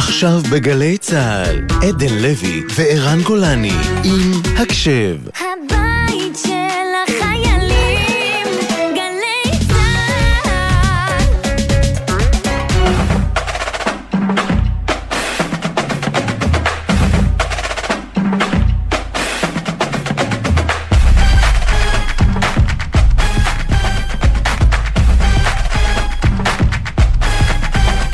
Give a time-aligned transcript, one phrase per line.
[0.00, 3.72] עכשיו בגלי צה"ל, עדן לוי וערן גולני
[4.04, 5.16] עם הקשב.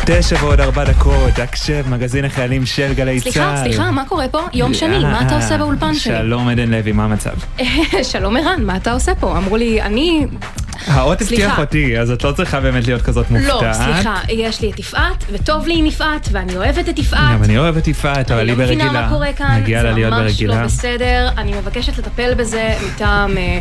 [0.06, 3.32] תשע ועוד ארבע דקות, הקשב, מגזין החיילים של גלי צה"ל.
[3.32, 4.40] סליחה, סליחה, מה קורה פה?
[4.52, 6.14] יום שני, מה אתה עושה באולפן שלי?
[6.18, 7.30] שלום עדן לוי, מה המצב?
[8.12, 9.38] שלום ערן, מה אתה עושה פה?
[9.38, 10.26] אמרו לי, אני...
[10.86, 11.22] האות.
[11.22, 13.62] הבטיח אותי, אז את לא צריכה באמת להיות כזאת מופתעת.
[13.62, 17.34] לא, סליחה, יש לי את יפעת, וטוב לי עם יפעת, ואני אוהבת את יפעת.
[17.34, 19.02] גם אני אוהב את יפעת, אבל אני היא לא מבינה ברגילה.
[19.02, 20.64] מה קורה כאן, זה ממש לא ברגילה.
[20.64, 23.58] בסדר, אני מבקשת לטפל בזה מטעם אה,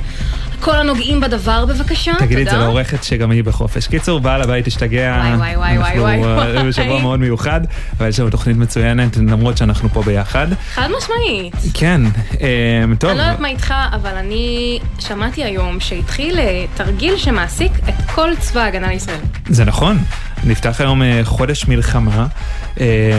[0.59, 2.26] כל הנוגעים בדבר בבקשה, תודה.
[2.26, 3.88] תגידי את זה לעורכת שגם היא בחופש.
[3.88, 5.22] קיצור, בעל הבית השתגע.
[5.38, 6.58] וואי, וואי, וואי, וואי, אנחנו וואי.
[6.58, 7.62] אה, בשבוע מאוד מיוחד,
[7.98, 10.48] אבל יש לנו תוכנית מצוינת, למרות שאנחנו פה ביחד.
[10.74, 11.55] חד משמעית.
[11.74, 12.02] כן,
[12.41, 13.10] אה, טוב.
[13.10, 18.30] אני לא יודעת מה איתך, אבל אני שמעתי היום שהתחיל אה, תרגיל שמעסיק את כל
[18.40, 19.20] צבא ההגנה לישראל.
[19.49, 19.98] זה נכון,
[20.43, 22.27] נפתח היום חודש מלחמה,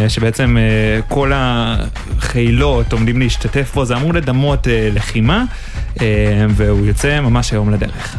[0.08, 0.56] שבעצם
[1.08, 5.44] כל החילות עומדים להשתתף בו, זה אמור לדמות לחימה,
[6.48, 8.16] והוא יוצא ממש היום לדרך.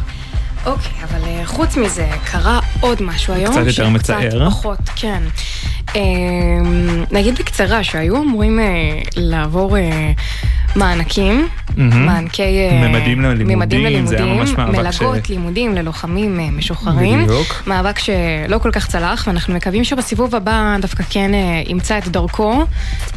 [0.66, 3.52] אוקיי, אבל אה, חוץ מזה, קרה עוד משהו היום.
[3.52, 4.50] קצת יותר מצער.
[4.50, 5.22] פחות, כן.
[5.96, 6.00] אה,
[7.12, 8.64] נגיד בקצרה, שהיו אמורים אה,
[9.16, 10.12] לעבור אה,
[10.76, 12.06] מענקים, מהמם.
[12.06, 12.42] מענקי...
[12.42, 17.24] אה, ממדים ללימודים, ממדים זה היה ללימודים, ממש מאבק ש- מלגות לימודים ללוחמים אה, משוחררים.
[17.24, 17.62] בדיוק.
[17.66, 22.64] מאבק שלא כל כך צלח, ואנחנו מקווים שבסיבוב הבא דווקא כן אה, ימצא את דרכו,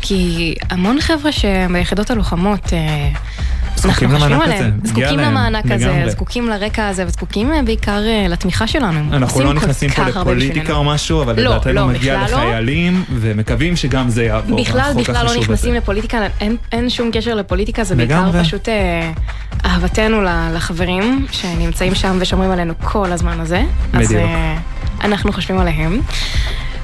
[0.01, 2.73] כי המון חבר'ה שביחידות הלוחמות...
[3.85, 6.09] אנחנו זקוקים חושבים למענק הזה, עליהם, זקוקים למענק הזה.
[6.09, 9.15] זקוקים לרקע הזה, וזקוקים אה, בעיקר אה, לתמיכה שלנו.
[9.15, 10.73] אנחנו לא נכנסים פה לפוליטיקה.
[10.73, 12.23] או משהו, אבל לא, לדעתנו לא, מגיע לא.
[12.23, 14.61] לחיילים, ומקווים שגם זה יעבור.
[14.61, 15.73] בכלל, בכלל לא נכנסים.
[15.73, 16.17] לפוליטיקה,
[16.71, 18.43] אין, שום קשר לפוליטיקה, זה בעיקר.
[18.43, 19.11] פשוט אה,
[19.65, 20.21] אהבתנו
[20.53, 23.63] לחברים שנמצאים שם ושומרים עלינו כל הזמן הזה.
[23.91, 24.21] בדיוק.
[25.03, 26.01] אנחנו חושבים עליהם.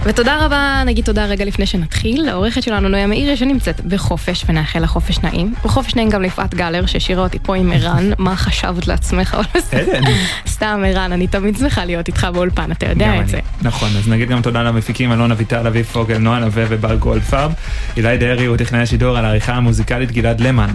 [0.04, 4.88] ותודה רבה, נגיד תודה רגע לפני שנתחיל, לעורכת שלנו נויה מאירי שנמצאת בחופש ונאחל לה
[4.88, 5.54] חופש נעים.
[5.66, 9.38] וחופש נעים גם ליפעת גלר שהשאירה אותי פה עם ערן, מה חשבת לעצמך?
[9.72, 10.02] עדן.
[10.48, 13.40] סתם ערן, אני תמיד שמחה להיות איתך באולפן, אתה יודע את זה.
[13.62, 17.54] נכון, אז נגיד גם תודה למפיקים אלון אביטל, אביב פוגל, נועה נווה ובר גולדפרב.
[17.98, 20.70] אילי דרעי הוא טכנאי השידור על העריכה המוזיקלית גלעד למן.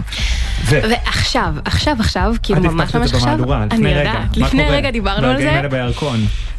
[0.65, 0.79] ו...
[0.89, 3.89] ועכשיו, עכשיו, עכשיו, כאילו ממש ממש עכשיו, אני.
[3.89, 4.63] יודעת, לפני?
[4.69, 5.61] רגע דיברנו על זה.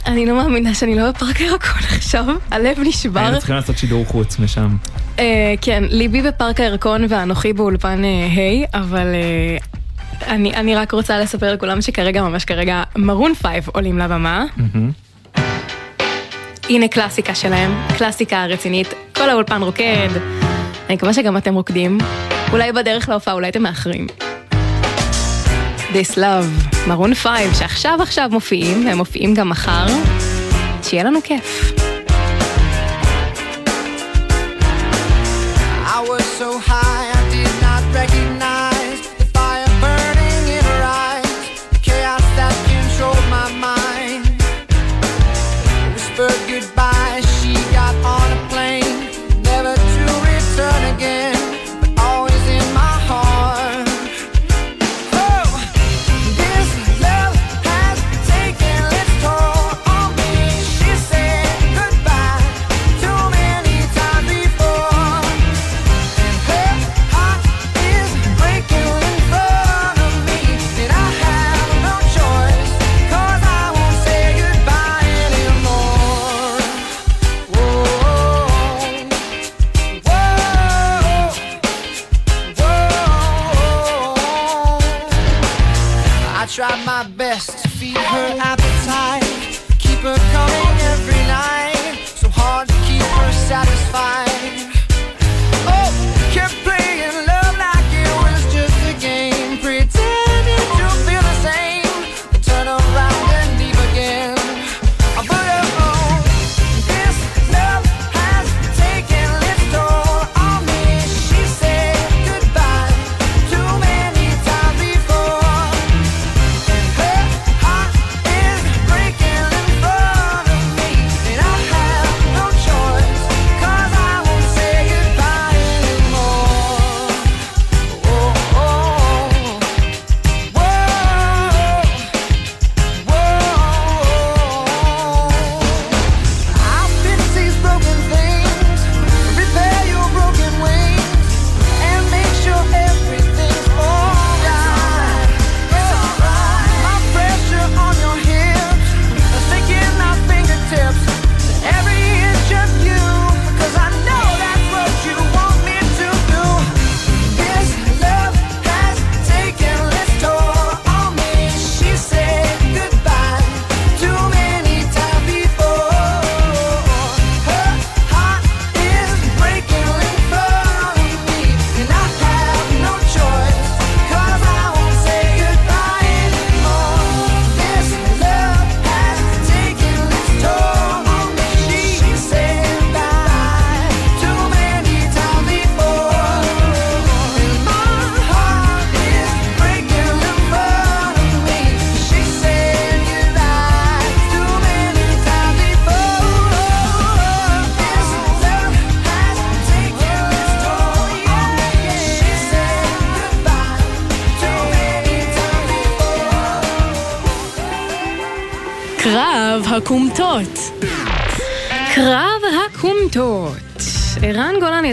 [0.06, 3.20] אני לא מאמינה שאני לא בפארק הירקון עכשיו, הלב נשבר.
[3.20, 4.76] היינו צריכים לעשות שידור חוץ משם.
[5.18, 9.56] אה, כן, ליבי בפארק הירקון ואנוכי באולפן אה, ה', אבל אה,
[10.34, 14.44] אני אני רק רוצה לספר לכולם שכרגע, ממש כרגע, מרון פייב עולים לבמה.
[16.70, 20.08] הנה קלאסיקה שלהם, קלאסיקה רצינית, כל האולפן רוקד.
[20.86, 21.98] אני מקווה שגם אתם רוקדים.
[22.52, 24.06] אולי בדרך להופעה, אולי אתם מאחרים.
[25.94, 29.86] This Love, Maroon 5, שעכשיו עכשיו מופיעים, והם מופיעים גם מחר.
[30.82, 31.74] שיהיה לנו כיף.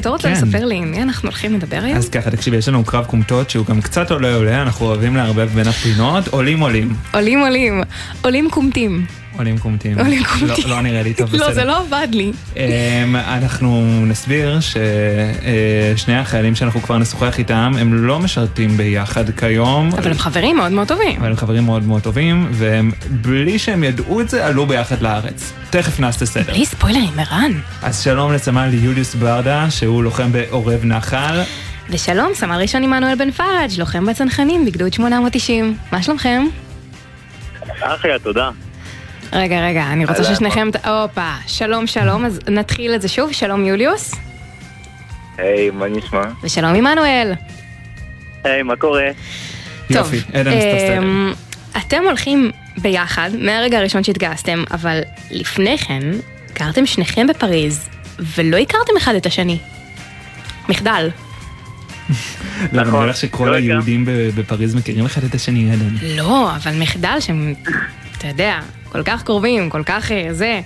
[0.01, 0.33] אתה רוצה כן.
[0.33, 1.97] לספר לי עם מי אנחנו הולכים לדבר היום?
[1.97, 5.49] אז ככה, תקשיבי, יש לנו קרב כומתות שהוא גם קצת עולה עולה, אנחנו אוהבים לערבב
[5.55, 6.93] בין הפינות, עולים עולים.
[7.13, 7.81] עולים עולים,
[8.21, 9.20] עולים כומתים.
[9.41, 9.99] עולים כומתים.
[9.99, 10.69] עולים כומתים.
[10.69, 11.47] לא, לא נראה לי טוב, בסדר.
[11.47, 12.31] לא, זה לא עבד לי.
[12.55, 19.89] אמ, אנחנו נסביר ששני החיילים שאנחנו כבר נשוחח איתם, הם לא משרתים ביחד כיום.
[19.97, 21.19] אבל הם חברים מאוד מאוד טובים.
[21.19, 25.53] אבל הם חברים מאוד מאוד טובים, והם, בלי שהם ידעו את זה, עלו ביחד לארץ.
[25.69, 26.53] תכף נעשה סדר.
[26.53, 27.51] בלי ספוילרים, ערן.
[27.83, 31.41] אז שלום לסמל יוליוס ברדה, שהוא לוחם בעורב נחל.
[31.89, 35.77] ושלום, סמל ראשון עמנואל בן פראג', לוחם בצנחנים בגדוד 890.
[35.91, 36.47] מה שלומכם?
[37.81, 38.49] אחלה, תודה.
[39.33, 40.35] רגע, רגע, אני רוצה אהלן.
[40.35, 40.69] ששניכם...
[40.85, 43.31] הופה, שלום, שלום, אז נתחיל את זה שוב.
[43.31, 44.15] שלום יוליוס,
[45.37, 46.21] היי, מה נשמע?
[46.43, 47.33] ושלום עמנואל.
[48.43, 49.07] היי, מה קורה?
[49.91, 50.03] סדר.
[50.97, 51.33] אמ,
[51.77, 54.99] אתם הולכים ביחד מהרגע הראשון שהתגייסתם, אבל
[55.31, 55.99] לפני כן
[56.53, 57.89] גרתם שניכם בפריז,
[58.19, 59.57] ולא הכרתם אחד את השני.
[60.69, 61.09] מחדל.
[62.71, 62.93] לא, נכון.
[62.93, 65.71] נראה לך שכל היהודים ב- בפריז מכירים אחד את השני.
[66.17, 67.53] לא, אבל מחדל שהם,
[68.17, 68.59] אתה יודע,
[68.91, 70.61] כל כך קרובים, כל כך אה, זה.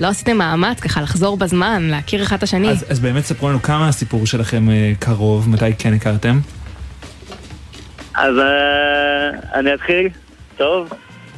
[0.00, 2.70] לא עשיתם מאמץ ככה לחזור בזמן, להכיר אחד את השני.
[2.70, 6.38] אז, אז באמת ספרו לנו כמה הסיפור שלכם אה, קרוב, מתי כן הכרתם?
[8.14, 10.08] אז אה, אני אתחיל,
[10.56, 10.92] טוב.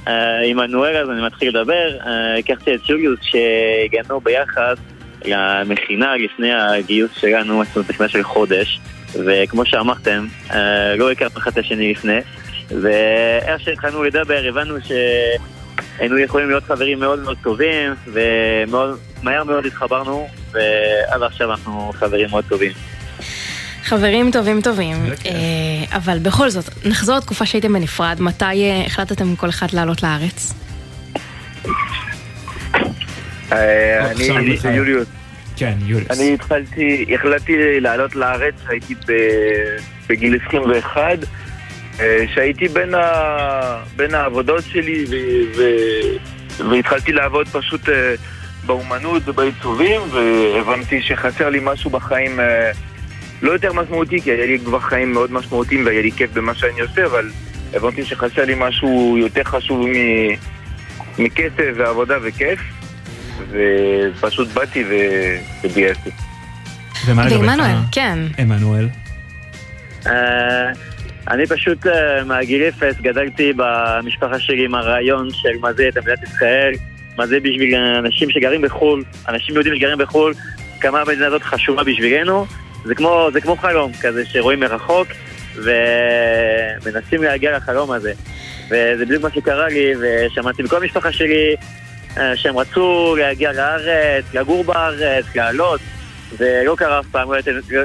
[0.08, 1.98] אה, עם עמנואל אז אני מתחיל לדבר.
[2.38, 4.74] הכרתי את שוליוס כשהגענו ביחד
[5.24, 8.80] למכינה לפני הגיוס שלנו, עשינו את מכינה של חודש.
[9.24, 12.18] וכמו שאמרתם, אה, לא הכרנו אחד את השני לפני.
[12.82, 14.74] ואיך שהתחלנו לדבר הבנו
[15.96, 22.30] שהיינו יכולים להיות חברים מאוד מאוד טובים, ומאוד, מהר מאוד התחברנו, ועד עכשיו אנחנו חברים
[22.30, 22.72] מאוד טובים.
[23.84, 24.96] חברים טובים טובים.
[25.26, 30.54] אה, אבל בכל זאת, נחזור לתקופה שהייתם בנפרד, מתי אה, החלטתם כל אחד לעלות לארץ?
[33.52, 34.24] אה, אני.
[34.76, 35.08] יוליוס.
[35.56, 36.10] כן, יוליוס.
[36.10, 38.94] אני התחלתי, החלטתי לעלות לארץ, הייתי
[40.08, 41.14] בגיל 21, אה,
[42.34, 43.02] שהייתי בין, ה,
[43.96, 45.14] בין העבודות שלי ו,
[45.58, 45.62] ו,
[46.70, 48.14] והתחלתי לעבוד פשוט אה,
[48.66, 52.70] באומנות ובעיצובים והבנתי שחסר לי משהו בחיים אה,
[53.42, 56.80] לא יותר משמעותי, כי היה לי כבר חיים מאוד משמעותיים והיה לי כיף במה שאני
[56.80, 57.30] עושה, אבל
[57.74, 60.34] הבנתי שחסר לי משהו יותר חשוב מ-
[61.22, 62.60] מכסף ועבודה וכיף.
[63.50, 66.10] ופשוט באתי ו- וגייסתי.
[67.06, 67.40] ומה לגביך?
[67.40, 68.18] ועמנואל, כן.
[68.38, 68.88] עמנואל.
[71.28, 76.22] אני פשוט אה, מהגיל אפס גדלתי במשפחה שלי עם הרעיון של מה זה את מדינת
[76.22, 76.72] ישראל,
[77.16, 80.34] מה זה בשביל אנשים שגרים בחו"ל, אנשים יהודים שגרים בחו"ל,
[80.80, 82.46] כמה המדינה הזאת חשובה בשבילנו.
[82.84, 85.08] זה כמו, זה כמו חלום כזה שרואים מרחוק
[85.54, 88.12] ומנסים להגיע לחלום הזה.
[88.66, 91.56] וזה בדיוק מה שקרה לי, ושמעתי מכל המשפחה שלי
[92.18, 95.80] אה, שהם רצו להגיע לארץ, לגור בארץ, לעלות.
[96.38, 97.36] ולא קרה אף פעם, לא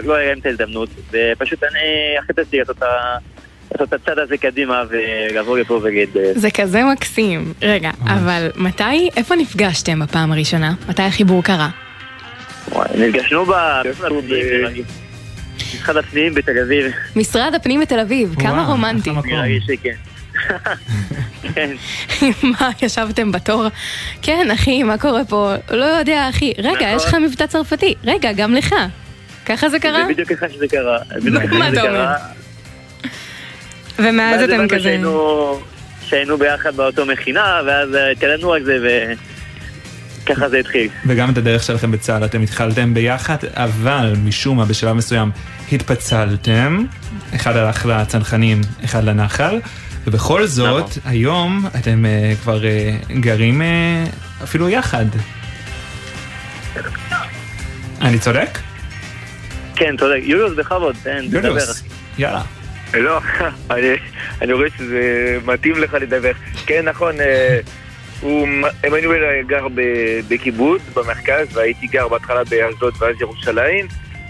[0.04, 1.80] לא היה להם את ההזדמנות, ופשוט אני
[2.24, 3.18] החלטתי לעשות את ה-
[3.72, 6.38] לעשות את הצד הזה קדימה ולבוא לפה ולהתגייס.
[6.38, 7.54] זה כזה מקסים.
[7.62, 7.92] רגע.
[8.06, 10.74] אבל מתי, איפה נפגשתם בפעם הראשונה?
[10.90, 11.70] מתי החיבור קרה?
[12.96, 13.82] נפגשנו ב-
[15.74, 19.10] משרד הפנים בתל אביב, משרד הפנים בתל אביב, כמה רומנטי.
[19.26, 20.09] נראה לי שכן.
[21.56, 21.70] כן,
[22.52, 23.68] מה, ישבתם בתור?
[24.22, 25.54] כן, אחי, מה קורה פה?
[25.72, 26.54] לא יודע, אחי.
[26.58, 26.96] רגע, נכון.
[26.96, 27.96] יש לך מבטא צרפתי.
[28.04, 28.76] רגע, גם לך.
[29.46, 30.06] ככה זה קרה?
[30.08, 30.98] זה בדיוק ככה שזה קרה.
[31.00, 31.92] ככה מה אתה אומר?
[31.92, 32.16] קרה.
[34.00, 34.98] ומאז אתם כזה...
[36.06, 38.78] שהיינו- ביחד באותו מכינה, ואז אה, התקדמנו על זה,
[40.24, 40.88] וככה זה התחיל.
[41.06, 45.32] וגם את הדרך שלכם בצה"ל אתם התחלתם ביחד, אבל משום מה בשלב מסוים
[45.72, 46.86] התפצלתם,
[47.36, 49.60] אחד הלך לצנחנים, אחד לנחל,
[50.10, 51.12] ובכל זאת, נכון.
[51.12, 55.06] היום אתם uh, כבר uh, גרים uh, אפילו יחד.
[58.02, 58.60] אני צודק?
[59.76, 60.20] כן, צודק.
[60.22, 61.48] יוליוס, בכבוד, תן, תדבר.
[61.48, 61.84] יוליוס,
[62.18, 62.42] יאללה.
[62.94, 63.20] לא,
[63.72, 63.88] אני,
[64.42, 66.32] אני רואה שזה מתאים לך לדבר.
[66.66, 67.16] כן, נכון,
[68.84, 69.68] עמנואל גר
[70.28, 73.88] בקיבוץ, במרכז, והייתי גר בהתחלה באשדוד ואז ירושלים,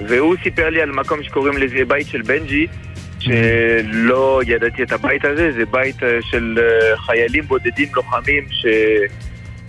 [0.08, 2.68] והוא סיפר לי על מקום שקוראים לזה בית של בנג'י,
[3.20, 8.66] שלא ידעתי את הבית הזה, זה בית אה, של אה, חיילים בודדים לוחמים ש...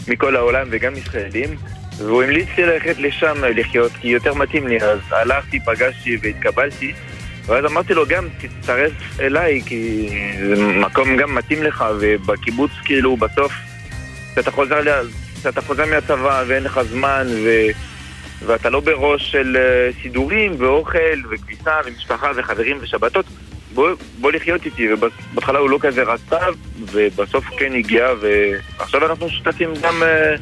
[0.09, 1.57] מכל העולם וגם ישראלים,
[1.99, 6.92] והוא המליץ לי ללכת לשם לחיות, כי יותר מתאים לי, אז הלכתי, פגשתי והתקבלתי.
[7.47, 10.09] ואז אמרתי לו גם תצטרף אליי כי
[10.49, 13.52] זה מקום גם מתאים לך ובקיבוץ כאילו בסוף
[14.33, 14.80] כשאתה חוזר,
[15.66, 17.50] חוזר מהצבא ואין לך זמן ו...
[18.47, 20.99] ואתה לא בראש של אה, סידורים ואוכל
[21.30, 23.26] וכביסה ומשפחה וחברים ושבתות
[23.75, 26.38] בוא, בוא לחיות איתי, ובהתחלה הוא לא כזה רצה,
[26.92, 28.06] ובסוף כן הגיע,
[28.78, 30.35] ועכשיו אנחנו שותפים גם אה,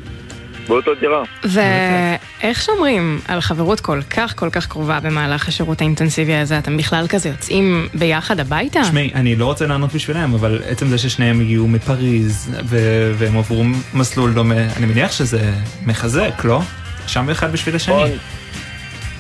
[0.68, 1.22] באותו דירה.
[1.44, 6.58] ואיך שומרים על חברות כל כך כל כך קרובה במהלך השירות האינטנסיבי הזה?
[6.58, 8.80] אתם בכלל כזה יוצאים ביחד הביתה?
[8.82, 13.64] תשמעי, אני לא רוצה לענות בשבילם, אבל עצם זה ששניהם הגיעו מפריז ו- והם עברו
[13.94, 15.52] מסלול דומה, אני מניח שזה
[15.86, 16.60] מחזק, לא?
[17.08, 17.94] שם אחד בשביל השני.
[17.94, 18.18] נכון.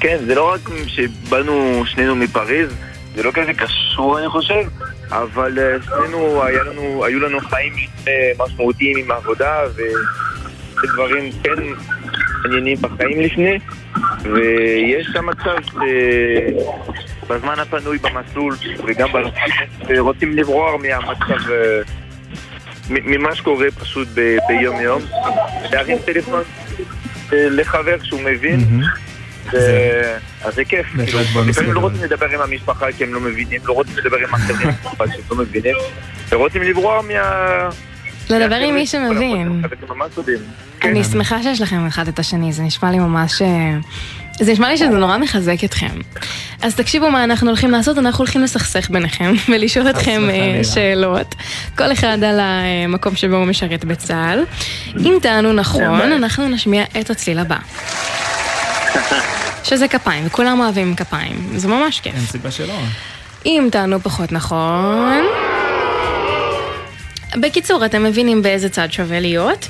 [0.00, 2.68] כן, זה לא רק שבאנו שנינו מפריז,
[3.16, 4.62] זה לא כזה קשור אני חושב,
[5.10, 7.72] אבל אה, שנינו, היה לנו, היו לנו חיים
[8.08, 9.60] אה, משמעותיים עם העבודה
[10.76, 11.62] ודברים כן
[12.42, 13.58] מעניינים בחיים לפני,
[14.22, 15.56] ויש שם מצב
[17.24, 18.54] שבזמן הפנוי במסלול
[18.86, 21.80] וגם בלוחמת רוצים לברוח מהמצב, אה,
[22.90, 24.08] ממה שקורה פשוט
[24.48, 25.02] ביום יום,
[25.72, 26.67] להרים טלפון אה,
[27.32, 28.82] לחבר שהוא מבין.
[30.44, 31.80] אז זה כיף, כאילו, לפעמים לא.
[31.80, 34.70] רוצים לדבר עם המשפחה כי הם לא מבינים, לא רוצים לדבר עם אחרים
[35.12, 35.74] שהם לא מבינים,
[36.28, 37.68] ורוצים לברוח מה...
[38.30, 39.62] לדבר עם מי שמבין.
[40.14, 40.38] טובים.
[40.80, 40.88] כן.
[40.88, 43.42] אני שמחה שיש לכם אחד את השני, זה נשמע לי ממש...
[43.42, 43.76] אה,
[44.40, 46.00] זה נשמע לי שזה נורא מחזק אתכם.
[46.62, 50.64] אז תקשיבו מה אנחנו הולכים לעשות, אנחנו הולכים לסכסך ביניכם ולשאול אתכם אה.
[50.64, 51.34] שאלות.
[51.78, 54.44] כל אחד על המקום שבו הוא משרת בצה"ל.
[55.00, 57.58] אם תענו נכון, אנחנו נשמיע את הצליל הבא.
[59.68, 62.14] שזה כפיים, וכולם אוהבים כפיים, זה ממש כיף.
[62.14, 62.78] אין סיבה שלא.
[63.46, 65.24] אם תענו פחות נכון...
[67.36, 69.68] בקיצור, אתם מבינים באיזה צד שווה להיות.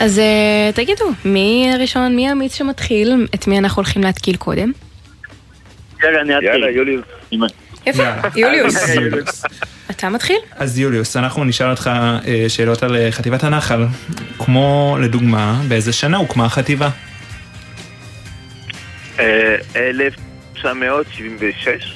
[0.00, 3.26] אז uh, תגידו, מי הראשון, מי האמיץ שמתחיל?
[3.34, 4.72] את מי אנחנו הולכים להתקיל קודם?
[6.04, 6.48] יאללה, אני אתחיל.
[6.50, 6.96] יאללה, יולי.
[7.30, 7.42] עם-
[7.86, 8.02] יפה.
[8.36, 8.88] יוליוס.
[8.94, 9.42] יוליוס.
[9.90, 10.36] אתה מתחיל?
[10.56, 11.90] אז יוליוס, אנחנו נשאל אותך
[12.26, 13.84] אה, שאלות על אה, חטיבת הנחל.
[14.38, 16.88] כמו לדוגמה, באיזה שנה הוקמה החטיבה?
[19.18, 21.94] אה, 1976.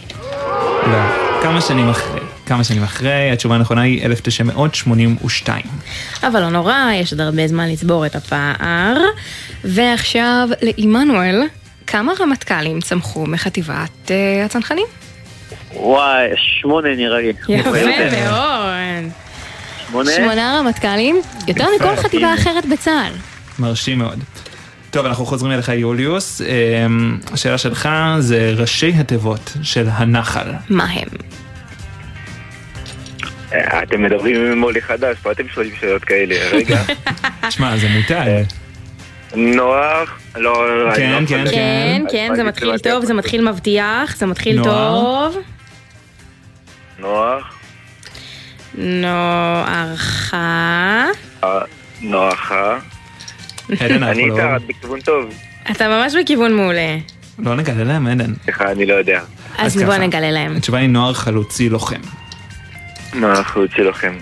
[0.86, 0.98] לא.
[1.42, 2.20] כמה שנים אחרי?
[2.46, 3.30] כמה שנים אחרי?
[3.32, 5.62] התשובה הנכונה היא 1982.
[6.22, 8.96] אבל לא נורא, יש עוד הרבה זמן לצבור את הפער.
[9.64, 11.42] ועכשיו לעמנואל,
[11.90, 14.86] כמה רמטכ"לים צמחו מחטיבת uh, הצנחנים?
[15.72, 17.32] וואי, שמונה נראה לי.
[17.48, 17.70] יפה.
[17.70, 19.12] מאוד.
[19.88, 20.10] שמונה?
[20.10, 21.84] שמונה רמטכ"לים, יותר יפה.
[21.84, 23.12] מכל חטיבה אחרת בצה"ל.
[23.58, 24.18] מרשים מאוד.
[24.90, 26.42] טוב, אנחנו חוזרים אליך יוליוס.
[26.42, 26.46] אה,
[27.32, 30.52] השאלה שלך זה ראשי התיבות של הנחל.
[30.68, 31.08] מה הם?
[33.52, 36.34] אה, אתם מדברים עם עולה חדש, פה אתם שואלים שאלות כאלה.
[36.52, 36.82] רגע.
[37.48, 38.59] תשמע, זה מותג.
[39.34, 40.64] נוח, לא...
[40.96, 45.32] כן, לא כן, כן, כן, זה מתחיל טוב, זה מתחיל מבטיח, זה מתחיל נוער.
[45.32, 45.42] טוב.
[46.98, 47.54] נוח,
[48.74, 50.36] נוערכה.
[51.44, 51.60] אה,
[52.02, 52.78] נוחה.
[53.80, 54.34] עדן, אני לא...
[54.34, 55.24] איתה, את בכיוון טוב.
[55.70, 56.96] אתה ממש בכיוון מעולה.
[57.38, 58.32] לא נגלה להם, עדן.
[58.44, 59.20] סליחה, אני לא יודע.
[59.58, 59.96] אז בוא.
[59.96, 60.56] נגלה להם.
[60.56, 62.00] התשובה היא נוער חלוצי לוחם.
[63.14, 64.16] מה החוץ שלכם?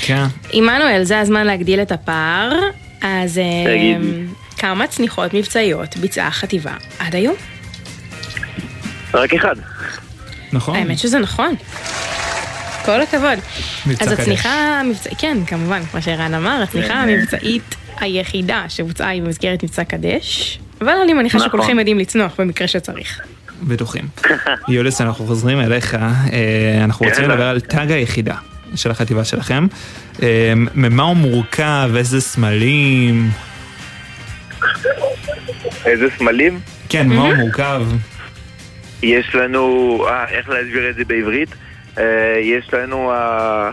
[0.00, 0.24] כן.
[0.52, 2.52] עמנואל, זה הזמן להגדיל את הפער.
[3.00, 4.24] אז אה, תגידי.
[4.58, 7.34] כמה צניחות מבצעיות ביצעה החטיבה עד היום?
[9.14, 9.56] רק אחד.
[10.52, 10.76] נכון?
[10.76, 11.54] האמת שזה נכון.
[12.84, 13.38] כל הכבוד.
[14.00, 14.12] אז.
[14.12, 16.94] הצניחה המבצעית, כן, כמובן, כמו שערן אמר, הצניחה כן.
[16.94, 21.48] המבצעית היחידה שבוצעה היא במסגרת מבצע קדש, אבל אני מניחה נכון.
[21.48, 23.20] שכולכם יודעים לצנוח במקרה שצריך.
[23.62, 24.08] בטוחים.
[24.68, 25.94] יוליס, אנחנו חוזרים אליך.
[25.94, 27.34] אה, אנחנו רוצים יאללה.
[27.34, 28.34] לדבר על תג היחידה
[28.74, 29.66] של החטיבה שלכם.
[30.22, 33.30] אה, ממה הוא מורכב, איזה סמלים.
[35.84, 36.60] איזה סמלים?
[36.88, 37.82] כן, ממה הוא מורכב.
[39.02, 40.04] יש לנו...
[40.08, 41.48] אה, איך להסביר את זה בעברית?
[41.98, 43.12] אה, יש לנו...
[43.12, 43.70] אה,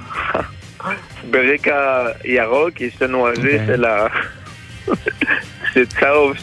[1.31, 3.67] ברקע ירוק, יש לנו הזה אוקיי.
[3.67, 4.07] של ה...
[5.74, 6.38] שצהוב.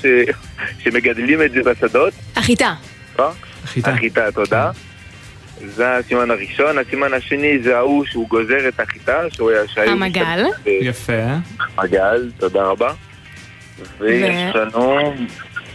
[0.78, 2.75] שמגדלים את זה בשדות, החיטה.
[3.19, 3.31] לא?
[3.64, 3.90] חיטה.
[3.90, 4.71] החיטה, תודה.
[5.66, 9.69] זה הסימן הראשון, הסימן השני זה ההוא שהוא גוזר את החיטה, שהוא היה...
[9.69, 10.45] שהיו המגל.
[10.66, 11.23] יפה.
[11.76, 12.92] במגל, תודה רבה.
[13.99, 15.14] ויש לנו...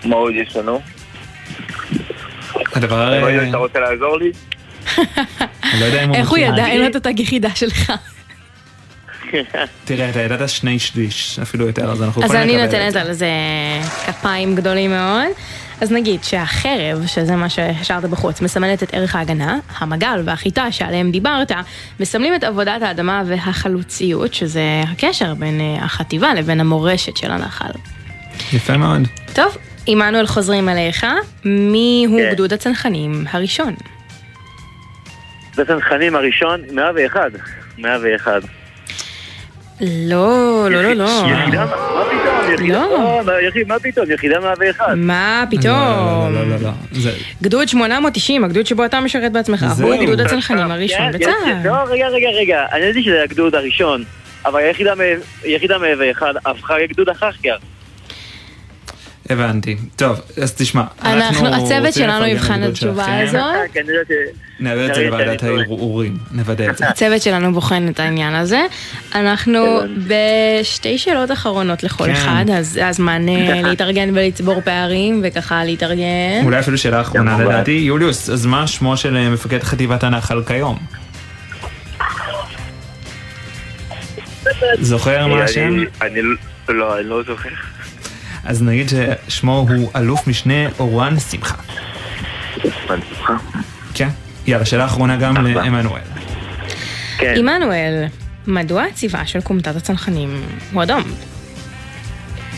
[0.06, 0.82] מה עוד יש לנו?
[2.76, 3.14] הדבר...
[3.14, 4.32] אה, רגע, אתה רוצה לעזור לי?
[4.98, 6.38] אני לא יודע אם הוא איך הוא.
[6.38, 6.66] ידע?
[6.68, 7.92] אין לו את התג יחידה שלך.
[9.86, 12.94] תראה, אתה ידעת שני שליש, אפילו יותר, אז אנחנו אז יכולים אני לקבל את נותנת
[12.94, 13.02] זה.
[13.02, 13.30] על זה
[14.06, 15.28] כפיים גדולים מאוד.
[15.82, 21.52] אז נגיד שהחרב, שזה מה שהשארת בחוץ, מסמלת את ערך ההגנה, המגל והחיטה שעליהם דיברת,
[22.00, 27.72] מסמלים את עבודת האדמה והחלוציות, שזה הקשר בין אה, החטיבה לבין המורשת של הנחל.
[28.54, 29.02] יפה מאוד.
[29.34, 31.06] טוב, עמנואל חוזרים אליך,
[31.46, 32.32] מי הוא כן.
[32.32, 33.74] גדוד הצנחנים הראשון?
[35.56, 37.22] זה הצנחנים הראשון, 101.
[37.78, 38.32] 101.
[39.82, 41.24] לא, לא, לא, לא.
[41.32, 41.66] יחידה?
[41.66, 41.74] מה
[42.10, 42.54] פתאום?
[42.54, 42.74] יחידה...
[42.80, 43.22] לא.
[43.26, 44.86] לא, יחיד- מה פתאום, יחידה 101.
[44.96, 45.74] מה לא, פתאום?
[45.74, 46.70] לא, לא, לא, לא.
[46.92, 49.66] זה- גדוד 890, הגדוד שבו אתה משרת בעצמך.
[49.82, 51.68] הוא גדוד הצנחנים הראשון כן, בצה"ל.
[51.68, 54.04] לא, רגע, רגע, רגע, אני ידעתי שזה הגדוד הראשון,
[54.46, 54.60] אבל
[55.46, 57.58] יחידה 101 הפכה לגדוד אחר כך.
[59.30, 59.76] הבנתי.
[59.96, 60.84] טוב, אז תשמע.
[61.04, 63.20] אנחנו, הצוות שלנו יבחן את התשובה.
[63.22, 63.36] הזאת.
[63.76, 64.12] אני יודעת ש...
[64.60, 65.44] נעביר את זה לוועדת.
[65.44, 66.88] הערעורים, נוודא את זה.
[66.90, 68.62] הצוות שלנו בוחן את העניין הזה.
[69.16, 69.80] אנחנו.
[70.08, 72.12] בשתי שאלות אחרונות לכל כן.
[72.12, 73.26] אחד, אז הזמן
[73.64, 76.42] להתארגן ולצבור פערים, וככה להתארגן.
[76.44, 77.38] אולי אפילו שאלה אחרונה.
[77.44, 77.72] לדעתי.
[77.72, 80.78] יוליוס, אז מה שמו של אה, מפקד חטיבת הנחל כיום?
[84.80, 85.62] זוכר מה השם?
[85.68, 86.20] אני- אני
[86.70, 87.50] לא, אני לא זוכר.
[88.48, 91.56] אז נגיד ששמו הוא אלוף משנה אורן שמחה.
[93.94, 94.10] כן.
[94.48, 95.48] יאללה, שאלה אחרונה גם.
[95.48, 96.02] לעמנואל.
[97.18, 97.34] כן.
[97.38, 98.06] עמנואל,
[98.48, 100.42] מדוע הצבעה של כומתת הצנחנים
[100.74, 101.04] הוא אדום?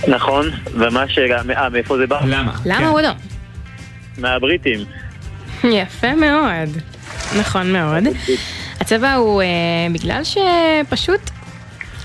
[0.07, 2.19] נכון, ומה השאלה, אה, מאיפה זה בא?
[2.25, 2.51] למה?
[2.65, 2.83] למה כן.
[2.83, 3.15] הוא אדום?
[4.17, 4.79] מהבריטים.
[5.63, 6.77] יפה מאוד.
[7.39, 8.03] נכון מאוד.
[8.79, 9.47] הצבע הוא אה,
[9.93, 11.29] בגלל שפשוט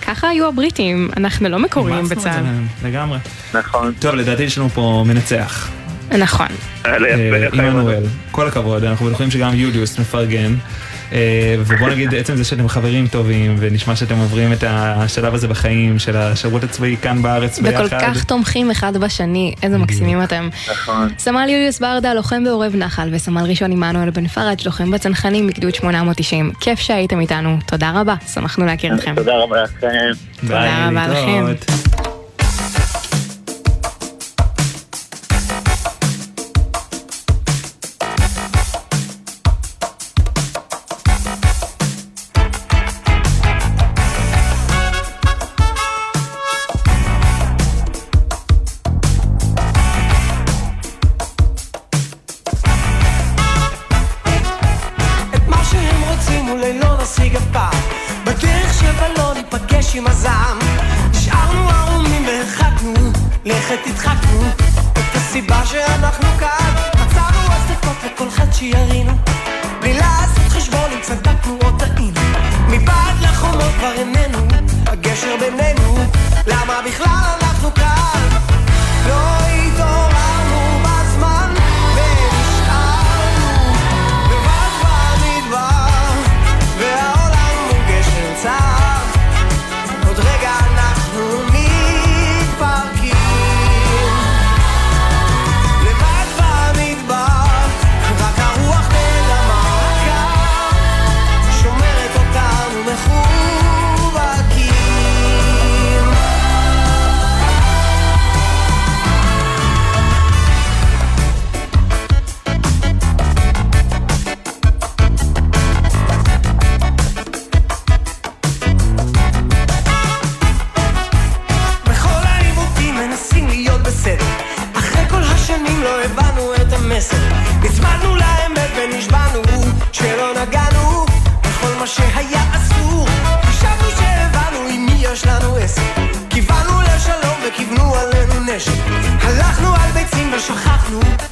[0.06, 2.44] ככה היו הבריטים, אנחנו לא מקוריים בצה"ל.
[2.88, 3.18] לגמרי.
[3.54, 3.92] נכון.
[3.98, 5.70] טוב, לדעתי יש לנו פה מנצח.
[6.18, 6.46] נכון.
[6.86, 7.62] אה, יפה.
[7.62, 10.54] עמנואל, כל הכבוד, אנחנו בטוחים שגם יוליוס מפרגן.
[11.14, 15.98] אה, ובוא נגיד, עצם זה שאתם חברים טובים, ונשמע שאתם עוברים את השלב הזה בחיים
[15.98, 17.84] של השירות הצבאי כאן בארץ ביחד.
[17.84, 20.48] וכל כך תומכים אחד בשני, איזה מקסימים אתם.
[20.70, 21.08] נכון.
[21.18, 26.52] סמל יוליוס ברדה, לוחם בעורב נחל, וסמל ראשון עמנואל בן פראג', לוחם בצנחנים מגדוד 890.
[26.60, 29.14] כיף שהייתם איתנו, תודה רבה, שמחנו להכיר אתכם.
[29.14, 29.88] תודה רבה לכם.
[30.40, 31.93] תודה רבה לכם.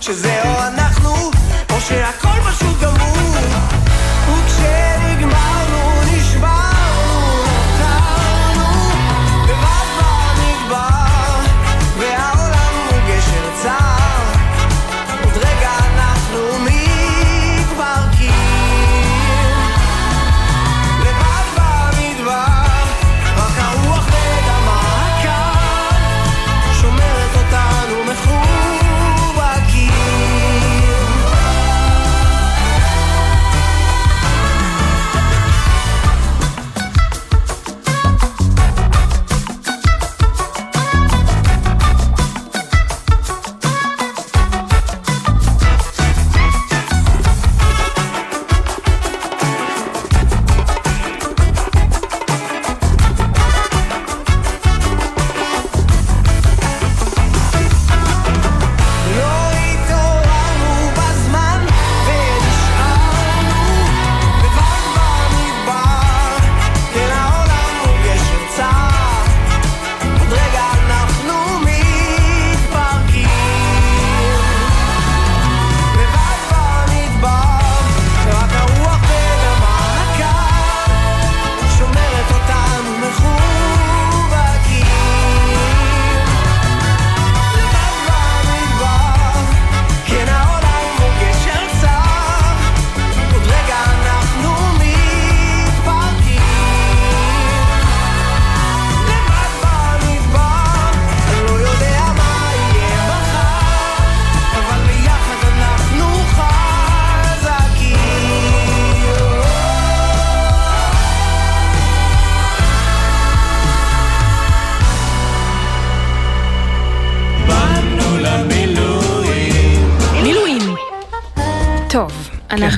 [0.03, 0.82] שזה או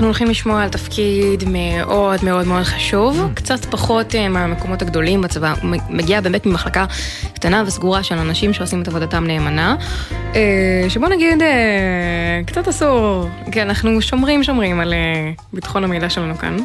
[0.04, 5.54] אנחנו הולכים לשמוע על תפקיד מאוד מאוד מאוד חשוב, קצת פחות אה, מהמקומות הגדולים בצבא,
[5.62, 6.84] הוא מגיע באמת ממחלקה
[7.34, 9.76] קטנה וסגורה של אנשים שעושים את עבודתם נאמנה,
[10.34, 14.94] אה, שבוא נגיד, אה, קצת אסור, כי אנחנו שומרים שומרים על
[15.52, 16.56] ביטחון המידע שלנו כאן.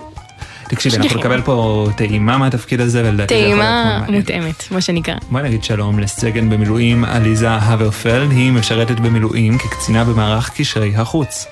[0.68, 1.20] תקשיבי, אנחנו.
[1.20, 4.44] נקבל פה טעימה מהתפקיד הזה, ולדעתי זה יכול להיות טעימה.
[4.44, 5.16] מותאמת, מה שנקרא.
[5.30, 11.46] בואי נגיד שלום לסגן במילואים עליזה הברפלד, היא משרתת במילואים כקצינה במערך קשרי החוץ.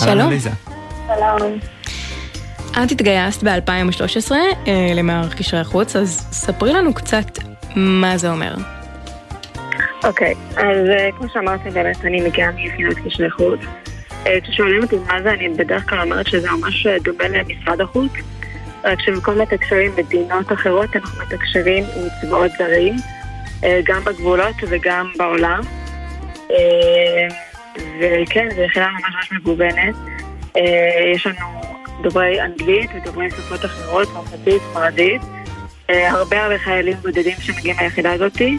[0.00, 0.28] אהלן, שלום.
[0.28, 0.69] עליזה.
[1.16, 1.58] שלום.
[2.70, 7.38] את התגייסת ב-2013 אה, למערך קשרי החוץ, אז ספרי לנו קצת
[7.76, 8.54] מה זה אומר.
[10.04, 13.60] אוקיי, אז אה, כמו שאמרתי באמת, אני מגיעה מיחידת קשרי חוץ.
[14.26, 18.12] אה, כששואלים אותי מה זה, אני בדרך כלל אומרת שזה ממש אה, דומה למשרד החוץ,
[18.84, 22.96] רק שבמקום לתקשרים מדינות אחרות, אנחנו מתקשרים עם צבאות זרים,
[23.64, 25.60] אה, גם בגבולות וגם בעולם.
[26.50, 27.28] אה,
[28.00, 29.94] וכן, זו יחידה ממש ממש מגוונת.
[30.56, 31.60] אה, יש לנו
[32.02, 35.22] דוברי אנגלית ודוברי שפות אחרות, צרפתית, ספרדית.
[35.90, 38.58] אה, הרבה הרבה חיילים בודדים שמגיעים ליחידה הזאתי.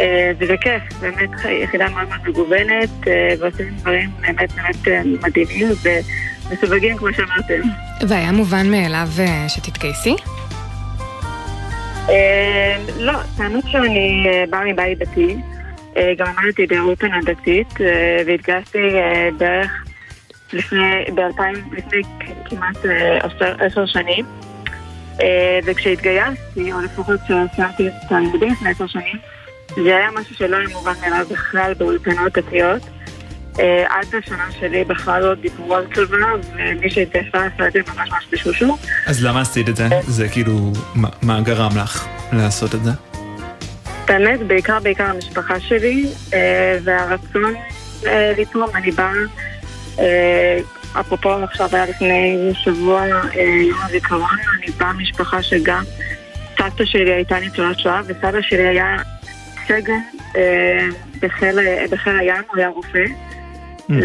[0.00, 1.30] אה, וזה כיף, באמת
[1.62, 2.90] יחידה מאוד מאוד מגוונת,
[3.40, 5.68] ועושים דברים באמת באמת מדהימים
[6.50, 7.68] ומסווגים כמו שאמרתם.
[8.08, 9.08] והיה מובן מאליו
[9.48, 10.16] שתתגייסי?
[12.98, 15.36] לא, האמת שאני אה, באה מבית דתי,
[16.18, 18.78] גם למדתי באולפנה דתית, אה, והתגייסתי
[19.38, 19.83] בערך
[20.54, 20.80] לפני,
[21.14, 21.42] ב-2000,
[21.76, 22.02] לפני
[22.44, 24.24] כמעט אה, עשר- עשר שנים.
[25.20, 29.16] אה, וכשהתגייסתי, או לפחות כשסיימתי את הלימודים לפני עשר שנים,
[29.84, 32.82] זה היה משהו שלא היה מובן מאליו בכלל באולפנות דתיות.
[33.60, 36.16] אה, עד השנה שלי בכלל לא דיברו על צבא,
[36.56, 38.76] ומי שהתגייסה עשה את זה ממש ממש בשושו.
[39.06, 39.88] אז למה עשית את זה?
[40.00, 42.90] זה כאילו, מה- מה גרם לך לעשות את זה?
[44.06, 46.06] באמת, בעיקר בעיקר המשפחה שלי,
[46.84, 47.54] והרצון
[48.38, 48.68] לתרום.
[48.74, 49.12] אני באה, אה,
[51.00, 55.82] אפרופו עכשיו היה לפני שבוע אה, יום הזיכרון, אני באה משפחה שגם
[56.58, 58.96] סבתא שלי הייתה ניצולת שואה, וסבא שלי היה
[59.66, 60.00] סגן
[60.36, 60.86] אה,
[61.90, 63.04] בחיל, הים, הוא היה רופא.
[63.90, 63.96] אה,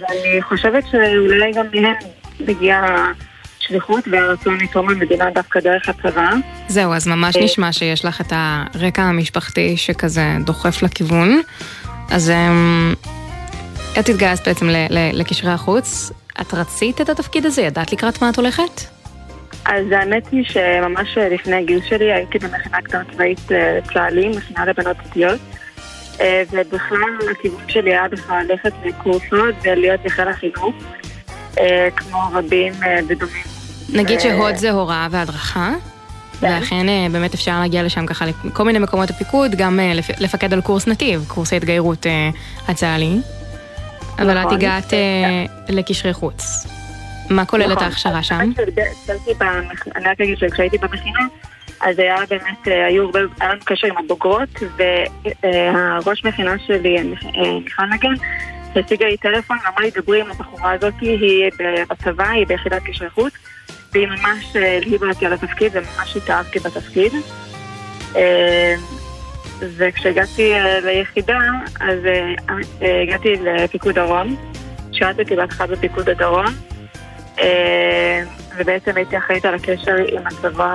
[0.00, 1.94] ואני חושבת שאולי גם מהם
[2.40, 3.12] מגיעה
[3.60, 6.30] השליחות והרצון לתרום למדינה דווקא דרך הצבא.
[6.68, 11.40] זהו, אז ממש נשמע שיש לך את הרקע המשפחתי שכזה דוחף לכיוון.
[12.10, 12.94] אז אמ,
[13.92, 14.68] את התגייסת בעצם
[15.12, 16.12] לקשרי החוץ.
[16.40, 17.62] את רצית את התפקיד הזה?
[17.62, 18.80] ידעת לקראת מה את הולכת?
[19.64, 24.96] אז האמת היא שממש לפני הגיל שלי הייתי במכינה קדם צבאית אה, צה"לי, מכינה לבנות
[25.06, 25.40] דתיות.
[26.20, 26.98] אה, ובכלל
[27.38, 30.74] הכיוון שלי היה בכלל ללכת לקורסות ולהיות בחיל החינוך,
[31.58, 33.42] אה, כמו רבים אה, ודומים.
[33.92, 35.72] נגיד אה, שהוד זה הוראה והדרכה,
[36.40, 40.52] ולכן אה, באמת אפשר להגיע לשם ככה לכל מיני מקומות הפיקוד, גם אה, לפ- לפקד
[40.52, 42.30] על קורס נתיב, קורסי התגיירות אה,
[42.68, 43.18] הצה"לי.
[44.18, 44.54] אבל את נכון.
[44.54, 46.66] הגעת אה, לקשרי חוץ.
[47.30, 47.82] מה כוללת נכון.
[47.82, 48.38] ההכשרה שם?
[49.96, 51.20] אני רק אגיד שכשהייתי במכינה,
[51.80, 54.48] אז היה באמת, אה, היו הרבה, היה לנו קשר עם הבוגרות,
[55.42, 57.02] והראש מכינה שלי, אה,
[57.64, 58.14] מיכל נגן,
[58.76, 61.50] השיגה לי טלפון ואמרה לי, דברי עם הבחורה הזאת, היא
[61.90, 63.32] בצבא, היא ביחידת קשרי חוץ,
[63.92, 67.12] והיא ממש הלהיבה אותי על התפקיד, וממש התאהבתי בתפקיד.
[69.62, 71.38] אה, וכשהגעתי אה, ליחידה,
[71.80, 72.34] אז אה,
[72.82, 74.36] אה, הגעתי לפיקוד דרום,
[74.92, 76.46] שירתתי בהתחלה בפיקוד הדרום,
[77.38, 78.22] אה,
[78.58, 80.74] ובעצם הייתי אחראית על הקשר עם הצבא.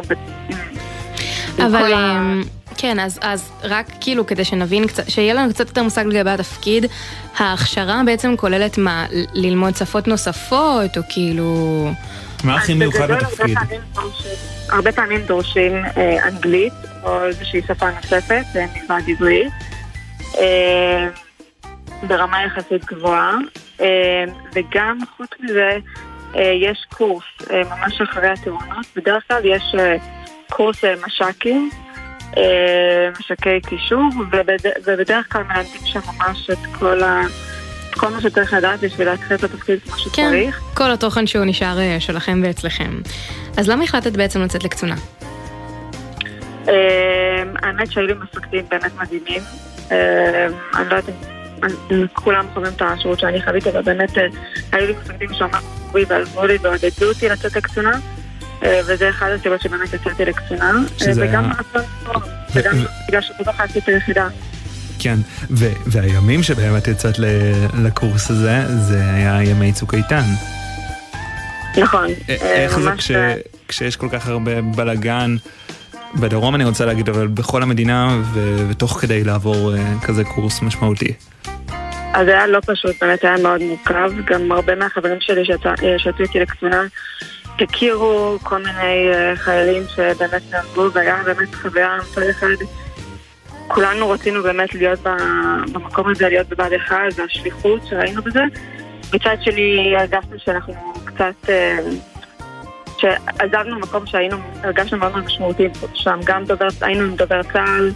[1.58, 1.94] אבל
[2.78, 6.86] כן, אז, אז רק כאילו כדי שנבין קצת, שיהיה לנו קצת יותר מושג לגבי התפקיד,
[7.38, 11.92] ההכשרה בעצם כוללת מה, ללמוד שפות נוספות, או כאילו...
[12.44, 13.58] מה הכי מיוחד בתפקיד?
[14.70, 19.54] הרבה פעמים דורשים אה, אנגלית, או איזושהי שפה נוספת, אה, מלבד עברית,
[20.38, 21.08] אה,
[22.08, 23.36] ברמה יחסית גבוהה,
[24.56, 25.70] וגם חוץ מזה,
[26.62, 27.24] יש קורס
[27.70, 29.76] ממש אחרי התאונות, בדרך כלל יש
[30.50, 31.70] קורס מש"קים,
[33.20, 37.22] מש"קי קישור, ובד- ובדרך כלל מלמדים שם ממש את כל ה...
[37.94, 40.60] את כל מה שצריך לדעת בשביל להתחיל את התפקיד כמו כן, שצריך.
[40.74, 43.02] כל התוכן שהוא נשאר אה, שלכם ואצלכם.
[43.58, 44.96] אז למה החלטת בעצם לצאת לקצונה?
[46.68, 46.72] אמ,
[47.64, 49.42] האמת שהיו לי מפקדים באמת מדהימים.
[49.92, 49.96] אמ,
[50.76, 51.16] אני לא יודעת
[51.92, 54.24] אם כולם חווים את השירות שאני חוויתי, אבל באמת אה,
[54.72, 55.58] היו לי מפקדים שאמרו
[55.98, 57.92] לי ועזרו לי ועודדו אותי לצאת לקצונה.
[58.64, 60.72] אה, וזה אחד הסיבות שבאמת יצאתי לקצונה.
[60.98, 62.24] שזה וגם היה- טוב,
[62.56, 64.28] וגם ו- בגלל שבתוך עשיתי יחידה.
[65.00, 65.16] כן,
[65.52, 67.16] ו- והימים שבהם את יצאת
[67.84, 70.24] לקורס הזה, זה היה ימי צוק איתן.
[71.78, 72.08] נכון.
[72.30, 73.36] אה, איך זה כש- אה,
[73.68, 75.36] כשיש כל כך הרבה בלאגן,
[76.16, 81.14] בדרום אני רוצה להגיד, אבל בכל המדינה, ו- ותוך כדי לעבור אה, כזה קורס משמעותי.
[82.14, 84.12] אז היה לא פשוט, באמת היה מאוד מורכב.
[84.26, 86.82] גם הרבה מהחברים שלי שיצא- שיצאו איתי לקצונה
[87.60, 92.48] הכירו כל מיני חיילים שבאמת נהרגו, והיה באמת חוויה מצד אחד.
[93.74, 95.00] כולנו רצינו באמת להיות
[95.72, 98.44] במקום הזה, להיות בבה"ד 1, והשליחות שראינו בזה.
[99.14, 100.74] מצד שני, הרגשנו שאנחנו
[101.06, 101.50] קצת...
[101.50, 101.78] אה,
[102.98, 107.92] שעזבנו מקום שהיינו, הרגשנו מאוד מאוד משמעותיים שם, גם דובר, היינו עם דובר צה"ל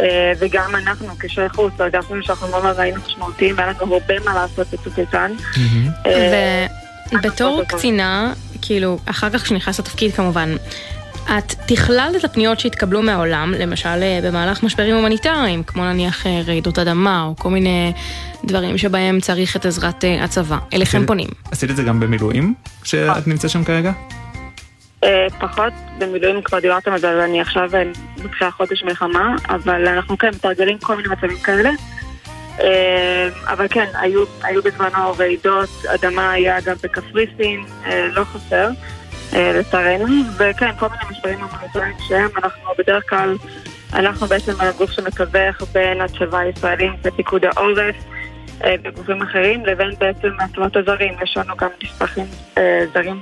[0.00, 4.34] אה, וגם אנחנו כשי חוץ, הרגשנו שאנחנו מאוד מאוד היינו משמעותיים, והיה לנו הרבה מה
[4.34, 5.32] לעשות בצוק איתן.
[6.06, 6.66] אה,
[7.12, 10.54] ובתור קצינה, כאילו, אחר כך כשנכנסת לתפקיד כמובן,
[11.38, 16.78] את תכללת את הפניות שהתקבלו מהעולם, למשל אה, במהלך משברים הומניטריים, כמו נניח אה, רעידות
[16.78, 17.92] אדמה, או כל מיני
[18.44, 20.58] דברים שבהם צריך את עזרת אה, הצבא.
[20.74, 21.28] אליכם עשית- פונים.
[21.52, 23.92] עשית את זה גם במילואים, כשאת נמצאת שם כרגע?
[25.40, 27.70] פחות במילואים כבר דיברתם על זה, ואני עכשיו
[28.24, 31.70] מתחילה חודש מלחמה, אבל אנחנו כן מתרגלים כל מיני מצבים כאלה.
[33.48, 37.64] אבל כן, היו, היו בזמנו רעידות, אדמה היה גם בקפריסין,
[38.12, 38.68] לא חסר,
[39.32, 40.06] לצערנו,
[40.38, 43.36] וכן, כל מיני משברים הומניטריים שהם, אנחנו בדרך כלל,
[43.92, 47.96] אנחנו בעצם הגוף שמתווך בין הצבא הישראלי ופיקוד העורף.
[48.64, 51.14] אה, וגופים אחרים, לבין בעצם הצבאות הזרים.
[51.22, 52.26] יש לנו גם נספחים
[52.58, 53.20] אה, זרים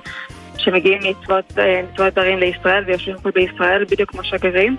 [0.56, 4.76] שמגיעים מצבאות אה, זרים לישראל ויושבים פה בישראל בדיוק כמו שגרירים.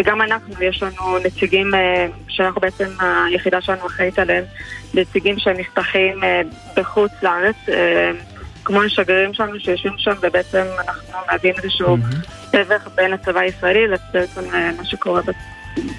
[0.00, 4.44] וגם אנחנו, יש לנו נציגים אה, שאנחנו בעצם, היחידה שלנו אחראית עליהם,
[4.94, 6.40] נציגים שהם נספחים אה,
[6.76, 8.10] בחוץ לארץ, אה,
[8.68, 11.96] כמו השגרירים שלנו שיושבים שם, ובעצם אנחנו מהווים איזשהו
[12.52, 15.34] תווך בין הצבא הישראלי לבעצם אה, מה שקורה בת-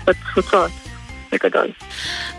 [0.08, 0.72] בתפוצות,
[1.32, 1.68] בגדול.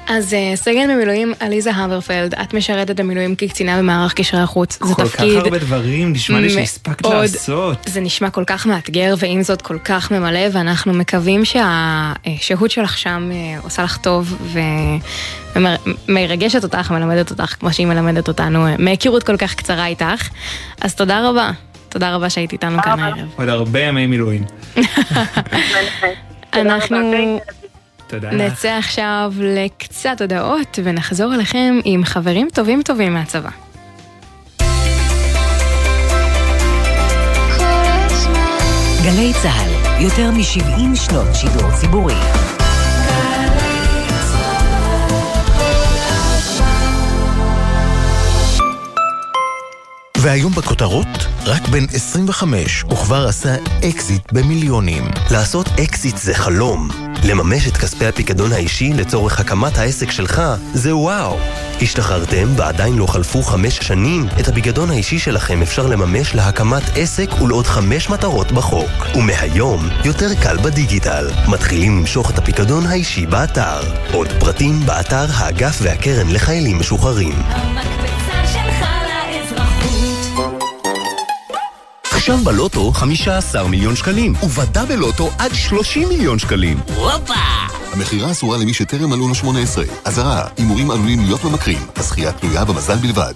[0.09, 4.79] אז אה, סגן במילואים עליזה הברפלד, את משרתת במילואים כקצינה במערך קשרי החוץ.
[4.83, 7.79] זה כל כך תפקיד הרבה דברים, נשמע לי שהספקת לעשות.
[7.87, 13.31] זה נשמע כל כך מאתגר, ועם זאת כל כך ממלא, ואנחנו מקווים שהשהות שלך שם
[13.33, 14.55] אה, עושה לך טוב,
[16.09, 20.29] ומרגשת אותך, מלמדת אותך, כמו שהיא מלמדת אותנו, אה, מהיכרות כל כך קצרה איתך.
[20.81, 21.51] אז תודה רבה.
[21.89, 23.29] תודה רבה שהיית איתנו כאן הערב.
[23.37, 24.45] עוד הרבה ימי מילואים.
[26.53, 27.13] אנחנו
[28.11, 28.53] תודה לך.
[28.53, 33.51] נצא עכשיו לקצת הודעות ונחזור אליכם עם חברים טובים טובים מהצבא.
[39.05, 42.50] גלי צה"ל, יותר מ-70 שנות שידור ציבורי.
[50.23, 53.57] והיום בכותרות, רק בן 25 וכבר עשה
[53.89, 55.05] אקזיט במיליונים.
[55.31, 56.89] לעשות אקזיט זה חלום.
[57.25, 60.43] לממש את כספי הפיקדון האישי לצורך הקמת העסק שלך
[60.75, 61.37] זה וואו.
[61.83, 64.27] השתחררתם ועדיין לא חלפו חמש שנים?
[64.41, 69.07] את הפיקדון האישי שלכם אפשר לממש להקמת עסק ולעוד חמש מטרות בחוק.
[69.15, 71.31] ומהיום, יותר קל בדיגיטל.
[71.49, 73.81] מתחילים למשוך את הפיקדון האישי באתר.
[74.13, 77.35] עוד פרטים באתר האגף והקרן לחיילים משוחררים.
[77.43, 78.20] המקפצה
[82.21, 86.79] עכשיו בלוטו 15 מיליון שקלים, ובדה בלוטו עד 30 מיליון שקלים.
[86.97, 87.35] הופה!
[87.93, 89.85] המכירה אסורה למי שטרם מלאו לו 18.
[90.05, 91.79] אזהרה, הימורים עלולים להיות ממכרים.
[91.97, 93.35] הזכייה תלויה במזל בלבד.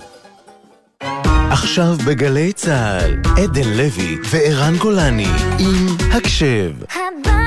[1.51, 6.73] עכשיו בגלי צה"ל, עדן לוי וערן גולני עם הקשב.
[6.83, 7.44] הבית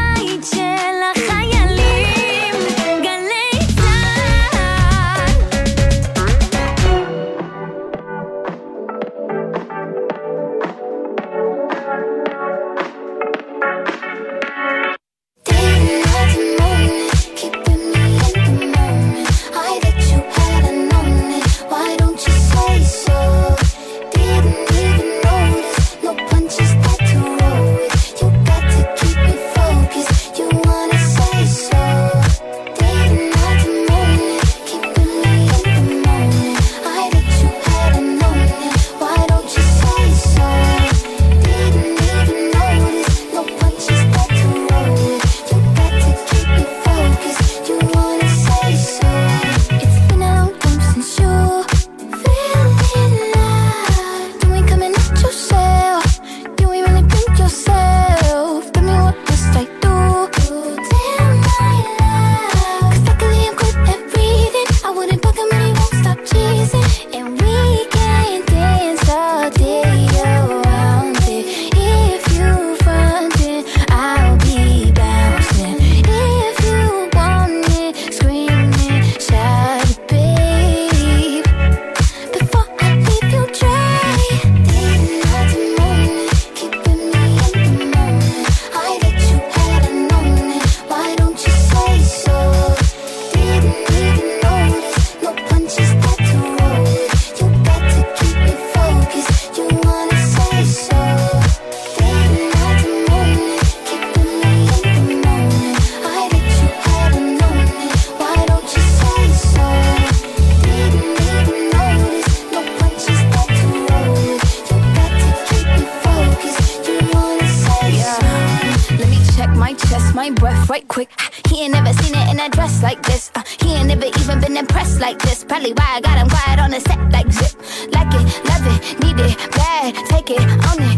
[125.47, 127.55] Probably why I got him quiet on the set like zip.
[127.93, 129.95] Like it, love it, need it, bad.
[130.09, 130.96] Take it, own it,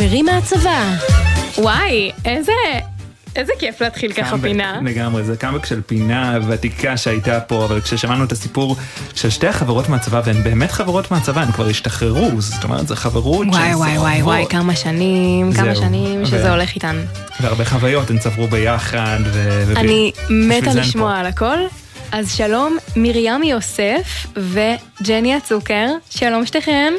[0.00, 0.94] עם החברים מהצבא.
[1.58, 2.52] וואי, איזה...
[3.36, 4.80] איזה כיף להתחיל ככה פינה.
[4.84, 8.76] לגמרי, זה קאמבק של פינה ותיקה שהייתה פה, אבל כששמענו את הסיפור
[9.14, 13.46] של שתי החברות מהצבא, והן באמת חברות מהצבא, הן כבר השתחררו, זאת אומרת, זו חברות
[13.46, 15.74] וואי וואי וואי וואי, כמה שנים, כמה.
[15.74, 17.04] שנים שזה ו- הולך איתן.
[17.40, 19.18] והרבה חוויות הן צברו ביחד.
[19.24, 19.72] ו...
[19.76, 21.58] אני מתה לשמוע על הכל.
[22.12, 26.92] אז שלום, מרים יוסף וג'ני הצוקר, שלום שתיכן.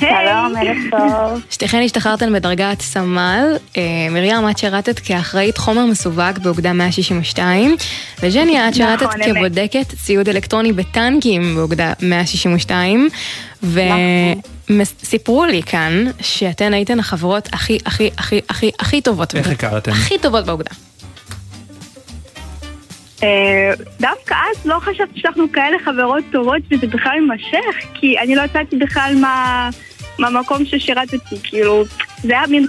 [0.00, 1.40] שלום, ערב טוב.
[1.50, 7.76] שתיכן השתחררתן בדרגת סמל, אה, מרים את שירתת כאחראית חומר מסווג באוגדה 162,
[8.22, 9.34] וג'ני את שירתת נכון.
[9.34, 13.08] כבודקת ציוד אלקטרוני בטנקים באוגדה 162,
[14.70, 19.34] וסיפרו לי כאן שאתן הייתן החברות הכי הכי הכי הכי הכי טובות.
[19.34, 19.92] איך הכרתן?
[19.92, 20.70] הכי טובות באוגדה.
[23.24, 28.42] אה, דווקא אז לא חשבתי שאנחנו כאלה חברות טובות וזה בכלל יימשך, כי אני לא
[28.42, 29.70] יצאתי בכלל מה-
[30.18, 31.84] מהמקום ששירתתי, כאילו,
[32.22, 32.66] זה היה מין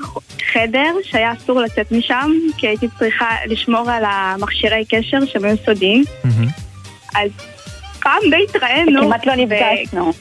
[0.54, 6.04] חדר שהיה אסור לצאת משם, כי הייתי צריכה לשמור על המכשירי קשר שהם היו סודיים,
[7.16, 7.30] אז
[8.00, 9.02] פעם די התראינו.
[9.02, 10.14] וכמעט לא נפגשנו.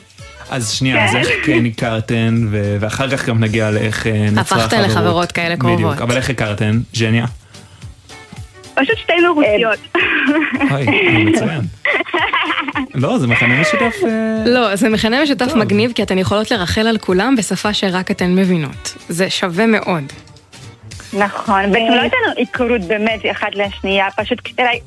[0.51, 2.47] אז שנייה, אז איך כן הכרתן,
[2.80, 4.62] ואחר כך גם נגיע לאיך אה, נצרה החברות.
[4.62, 5.78] הפכתן לחברות כאלה קרובות.
[5.78, 7.26] בדיוק, אבל איך הכרתן, ז'ניה?
[8.75, 9.79] פשוט שתינו רוסיות.
[10.70, 10.87] אוי,
[11.25, 11.61] מצוין.
[13.03, 13.95] לא, זה מכנה משותף.
[14.05, 18.35] אה, לא, זה מכנה משותף מגניב כי אתן יכולות לרחל על כולם בשפה שרק אתן
[18.35, 18.95] מבינות.
[19.09, 20.05] זה שווה מאוד.
[21.18, 24.39] נכון, בעצם לא הייתה לנו היכרות באמת אחת לשנייה, פשוט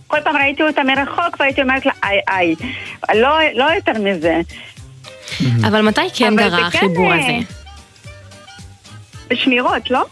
[0.08, 2.56] כל פעם ראיתי אותה מרחוק והייתי אומרת לה איי איי,
[3.16, 4.42] לא, לא יותר מזה.
[5.68, 7.38] אבל מתי כן גרה כן, החיבור אה, הזה?
[9.30, 10.06] בשמירות, לא?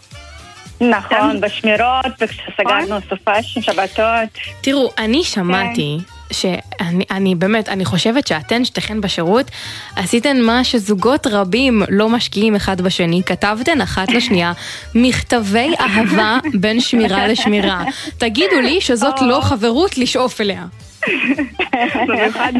[0.80, 4.38] נכון, בשמירות, וכשסגרנו סופש, שבתות.
[4.60, 5.98] תראו, אני שמעתי
[6.30, 9.50] שאני אני באמת, אני חושבת שאתן שתיכן בשירות
[9.96, 14.52] עשיתן מה שזוגות רבים לא משקיעים אחד בשני, כתבתן אחת לשנייה
[14.94, 17.84] מכתבי אהבה בין שמירה לשמירה.
[18.18, 20.64] תגידו לי שזאת לא חברות לשאוף אליה.
[22.08, 22.52] במיוחד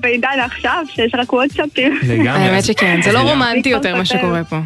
[0.00, 1.98] בעידן עכשיו, שיש רק וואטסאפים.
[2.08, 2.28] לגמרי.
[2.30, 4.58] האמת שכן, זה לא אז רומנטי יותר מה שקורה פה.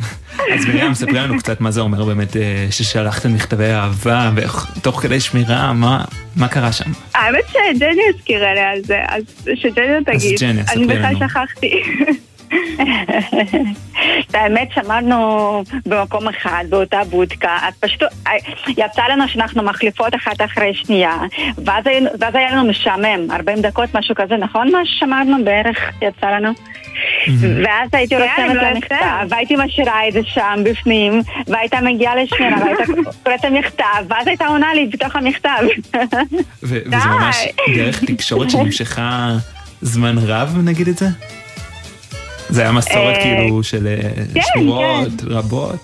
[0.55, 4.31] אז מרים, ספרי לנו קצת מה זה אומר באמת אה, ששלחתם מכתבי אהבה,
[4.77, 6.05] ותוך כדי שמירה, מה-
[6.49, 6.91] קרה שם?
[7.15, 9.23] האמת שג'ני הזכירה לי על זה, אז
[9.55, 10.39] שג'ני תגיד.
[10.41, 11.29] ג'ני, אני ספרי בכלל לנו.
[11.29, 11.71] שכחתי.
[14.31, 18.33] את האמת שמרנו במקום אחד, באותה בודקה, אז פשוט אה,
[18.69, 21.19] יצא לנו שאנחנו מחליפות אחת אחרי שנייה,
[21.65, 21.85] ואז,
[22.21, 24.71] ואז היה לנו משעמם, 40 דקות, משהו כזה, נכון?
[24.73, 26.53] מה ששמרנו בערך יצא לנו?
[27.65, 28.79] ואז הייתי רושמת לא לה יפה.
[28.79, 32.85] מכתב, והייתי משאירה את זה שם בפנים, והייתה מגיעה לשמירה, והייתה
[33.25, 35.61] קוראת את המכתב, ואז הייתה עונה לי בתוך המכתב.
[36.63, 37.37] וזה ממש
[37.77, 39.37] דרך תקשורת שנמשכה
[39.81, 41.07] זמן רב, נגיד את זה?
[42.49, 45.77] זה היה מסורת אה, כאילו של אה, כן, שמורות רבות,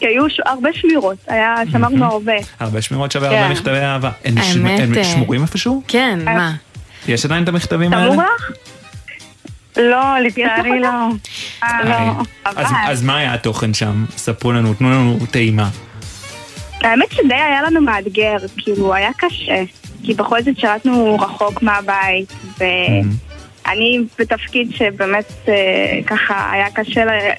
[0.00, 2.32] כי היו ש- הרבה שמירות, היה, שמרנו הרבה.
[2.60, 3.36] הרבה שמירות שווה כן.
[3.36, 4.10] הרבה מכתבי אהבה.
[4.24, 5.82] הם ש- האמת, הם אה, שמורים איפשהו?
[5.88, 6.52] כן, מה?
[7.08, 8.12] יש עדיין את המכתבים האלה?
[8.12, 8.50] שמור לך?
[9.76, 10.88] לא, לצערי לא.
[11.62, 12.06] אה, היי.
[12.44, 12.52] לא.
[12.86, 14.04] אז- מה היה התוכן שם?
[14.16, 15.68] ספרו לנו, תנו לנו טעימה.
[16.82, 19.62] האמת שדי היה לנו מאתגר, כאילו, היה קשה.
[20.02, 22.32] כי בכל זאת שירתנו רחוק מהבית,
[23.66, 27.32] ואני בתפקיד שבאמת אה, ככה היה קשה, ל-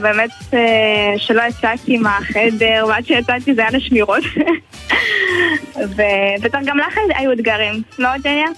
[0.00, 4.22] באמת אה, שלא יצאתי מהחדר, ועד שיצאתי זה היה לשמירות.
[5.96, 8.48] ובטח גם לך היו אתגרים, לא ג'ניה?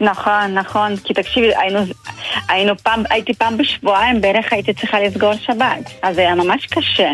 [0.00, 1.80] נכון, נכון, כי תקשיבי, היינו,
[2.48, 7.10] היינו פעם, הייתי פעם בשבועיים בערך הייתי צריכה לסגור שבת, אז זה היה ממש קשה.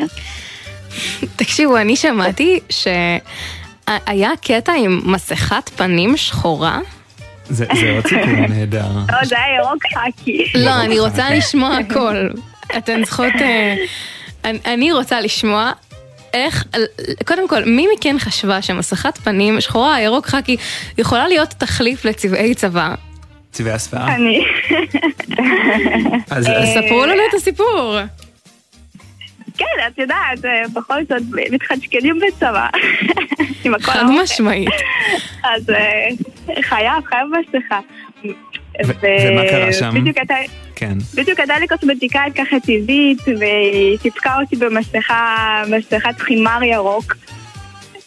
[1.36, 6.78] תקשיבו, אני שמעתי שהיה קטע עם מסכת פנים שחורה.
[7.48, 8.86] זה זה עוד סיפור נהדר.
[9.12, 10.44] לא, זה היה ירוק חאקי.
[10.54, 12.28] לא, אני רוצה לשמוע הכל.
[12.78, 13.32] אתן צריכות...
[13.40, 13.74] אה,
[14.64, 15.72] אני- רוצה לשמוע
[16.34, 16.64] איך...
[17.26, 20.56] קודם כל, מי מכן חשבה שמסכת פנים שחורה, ירוק חאקי,
[20.98, 22.94] יכולה להיות תחליף לצבעי צבא?
[23.52, 24.14] צבעי הסוואה?
[24.14, 24.40] אני.
[26.30, 27.96] אז- אז- ספרו לנו את הסיפור.
[29.56, 32.68] כן, את יודעת, אה, בכל זאת, מתחשקנים בצבא.
[33.80, 34.04] חד.
[34.22, 34.68] משמעית.
[35.54, 36.08] אז אה,
[36.62, 37.80] חייב, חייב מסכה.
[38.74, 39.94] ומה קרה שם?
[39.94, 40.34] בדיוק הייתה...
[40.74, 40.98] כן.
[41.14, 47.14] בדיוק הייתה לי קוסמטיקאית ככה טבעית, והיא סיפקה אותי במסכה, מסכת חימר ירוק.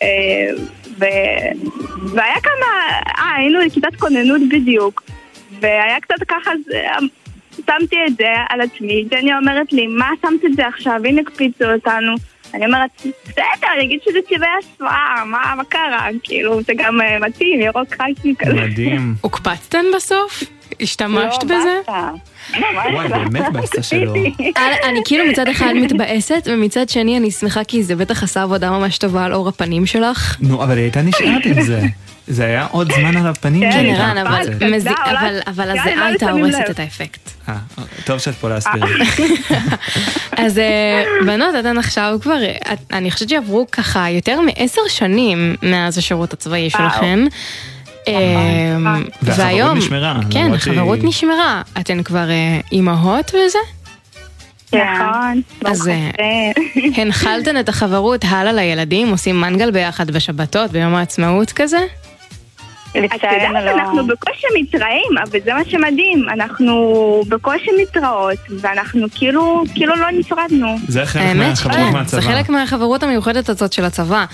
[0.04, 0.08] אה,
[1.00, 1.06] ו...
[2.14, 5.04] והיה כמה, אה, היינו לכיתת כוננות בדיוק,
[5.60, 6.52] והיה קצת ככה,
[7.66, 11.66] שמתי את זה על עצמי, ג'ני אומרת לי, מה שמת את זה עכשיו, הנה הקפיצו
[11.74, 12.12] אותנו.
[12.54, 12.90] אני אומרת,
[13.28, 13.44] בסדר,
[13.76, 16.08] אני אגיד שזה צבעי הסוואה, מה, מה קרה?
[16.24, 18.54] כאילו, זה גם אה, מתאים, ירוק חייסי כזה.
[18.54, 19.14] מדהים.
[19.22, 20.44] הוקפצתן בסוף?
[20.82, 21.80] השתמשת לא, בזה?
[22.94, 24.14] וואי, באמת באסה שלו.
[24.40, 28.70] אני- אני כאילו מצד אחד מתבאסת, ומצד שני אני שמחה כי זה בטח עשה עבודה
[28.72, 30.38] ממש טובה על אור הפנים שלך.
[30.42, 31.82] נו, אבל היא הייתה נשארת עם זה.
[32.30, 33.92] זה היה עוד זמן על הפנים כן, שלי.
[33.96, 37.30] ערן, אבל מזי- אבל- אבל הזיעה הייתה הורסת את האפקט.
[37.50, 37.56] אה,
[38.06, 38.84] טוב שאת פה להסביר.
[40.38, 42.54] אז אה, בנות, אתן עכשיו כבר, אה,
[42.94, 47.20] אני חושבת שעברו ככה יותר מעשר שנים מאז השירות הצבאי שלכן.
[48.08, 48.14] אה,
[49.22, 51.62] והחברות והיום, נשמרה, כן, החברות נשמרה.
[51.80, 53.60] אתן כבר אה, אימהות וזה?
[54.74, 55.42] נכון.
[55.66, 56.52] אז אה,
[57.02, 61.78] הנחלתן את החברות הלאה לילדים, עושים מנגל ביחד בשבתות, ביום העצמאות כזה?
[62.92, 66.74] את יודעת, אנחנו בקושי מתראים, אבל זה מה שמדהים, אנחנו
[67.28, 70.76] בקושי מתראות, ואנחנו כאילו, כאילו לא נפרדנו.
[70.88, 72.22] זה חלק מהחברות שכן, מהצבא.
[72.22, 74.26] זה חלק מהחברות המיוחדת הזאת של הצבא.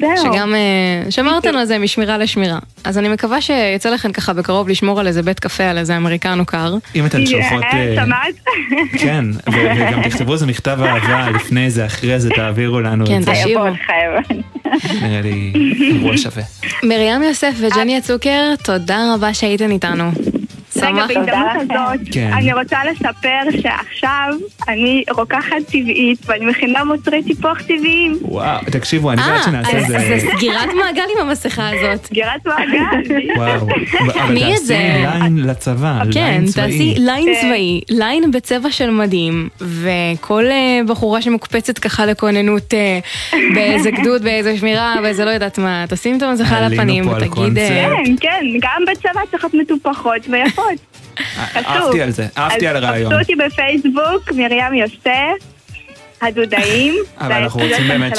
[0.00, 0.32] זהו.
[0.32, 2.58] שגם אה, שמרתן על זה משמירה לשמירה.
[2.84, 6.46] אז אני מקווה שיצא לכם ככה בקרוב לשמור על איזה בית קפה, על איזה אמריקנו
[6.46, 6.74] קר.
[6.94, 7.62] אם אתן שולחות...
[7.72, 8.34] אה, שמעת?
[9.02, 13.22] כן, ו- וגם תכתבו איזה מכתב אהבה לפני זה, אחרי זה, תעבירו לנו כן, את
[13.22, 13.32] זה.
[13.32, 13.64] תשאירו.
[15.02, 15.52] נראה לי
[15.94, 16.42] אירוע שווה.
[16.82, 20.10] מרים יוסף וג'ני הצוקר, תודה רבה שהייתם איתנו.
[20.82, 21.06] רגע.
[21.06, 22.30] בהזדמנות הזאת, כן.
[22.32, 24.34] אני רוצה לספר שעכשיו
[24.68, 28.18] אני רוקחת טבעית, ואני מכינה מוצרי טיפוח טבעיים.
[28.22, 29.98] וואו, תקשיבו, אני בעד שנעשה אה, אז זה...
[29.98, 32.06] זה סגירת מעגל עם המסכה הזאת.
[32.06, 32.78] סגירת מעגל.
[33.36, 33.66] וואו,
[34.00, 34.78] אבל מי את תעשי זה?
[35.02, 36.64] ליין לצבא, כן, ליין צבאי.
[36.66, 37.40] תעשי ליין כן.
[37.40, 42.98] צבאי, ליין בצבע של מדים, וכל אה, בחורה שמוקפצת ככה לכוננות אה,
[43.54, 47.58] באיזה גדוד, באיזה שמירה, באיזה לא יודעת מה, תשים את המסכה על הפנים ותגיד...
[47.58, 50.64] אה, כן, כן, גם בצבא צריכות מטופחות ויפות.
[51.34, 51.66] חשוב.
[51.66, 53.12] אהבתי על זה, אהבתי על הרעיון.
[53.12, 55.44] אז חפשו אותי בפייסבוק, מרים יוסף,
[56.22, 56.94] הדודאים.
[57.20, 58.12] אבל אנחנו רוצים באמת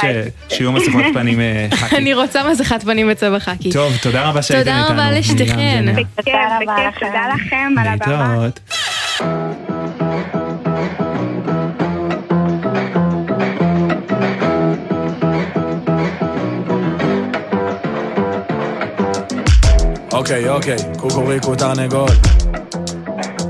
[0.50, 1.96] שיהיו מסכות פנים אה, חאקי.
[1.96, 3.72] אני רוצה מסכת פנים בצבע חאקי.
[3.72, 4.94] טוב, תודה רבה שהייתם תודה איתנו.
[4.94, 5.86] רבה לשתיכן.
[5.96, 8.36] בכיף, בכיף, תודה לכם על הבמה.
[8.38, 8.60] להתראות.
[20.14, 22.10] אוקיי, אוקיי, קוקוריקו תרנגול.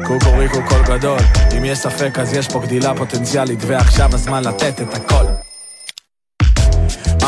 [0.07, 1.19] קוקוריקו קול גדול.
[1.57, 5.38] אם יש ספק אז יש פה גדילה פוטנציאלית, ועכשיו הזמן לתת את הכל.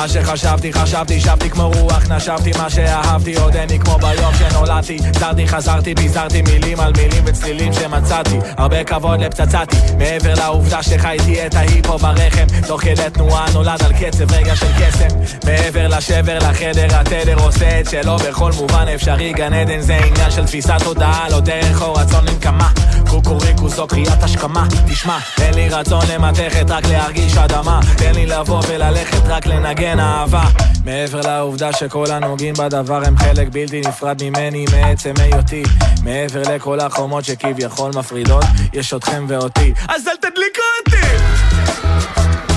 [0.02, 4.98] מה שחשבתי, חשבתי, שבתי כמו רוח, נשבתי מה שאהבתי, עוד אני כמו ביום שנולדתי.
[5.20, 8.38] זרתי, חזרתי, ביזרתי מילים על מילים וצלילים שמצאתי.
[8.58, 12.46] הרבה כבוד לפצצתי, מעבר לעובדה שחייתי את ההיפו ברחם.
[12.68, 15.08] תוך כדי תנועה נולד על קצב רגע של קסם.
[15.46, 19.34] מעבר לשבר לחדר, התדר עושה את שלו בכל מובן אפשרי.
[19.34, 22.70] גן עדן זה עניין של תפיסת תודעה, לא דרך או רצון לנקמה.
[23.12, 24.68] קוקוריקו זו קריאת השכמה.
[24.90, 27.80] תשמע, אין לי רצון למתכת, רק להרגיש אדמה.
[27.98, 30.44] תן לי לבוא וללכת, רק לנגן אהבה.
[30.86, 35.64] מעבר לעובדה שכל הנוגעים בדבר הם חלק בלתי נפרד ממני מעצם היותי.
[36.04, 39.74] מעבר לכל החומות שכביכול מפרידות יש אתכם ואותי.
[39.88, 42.51] אז אל תדליקו אותי!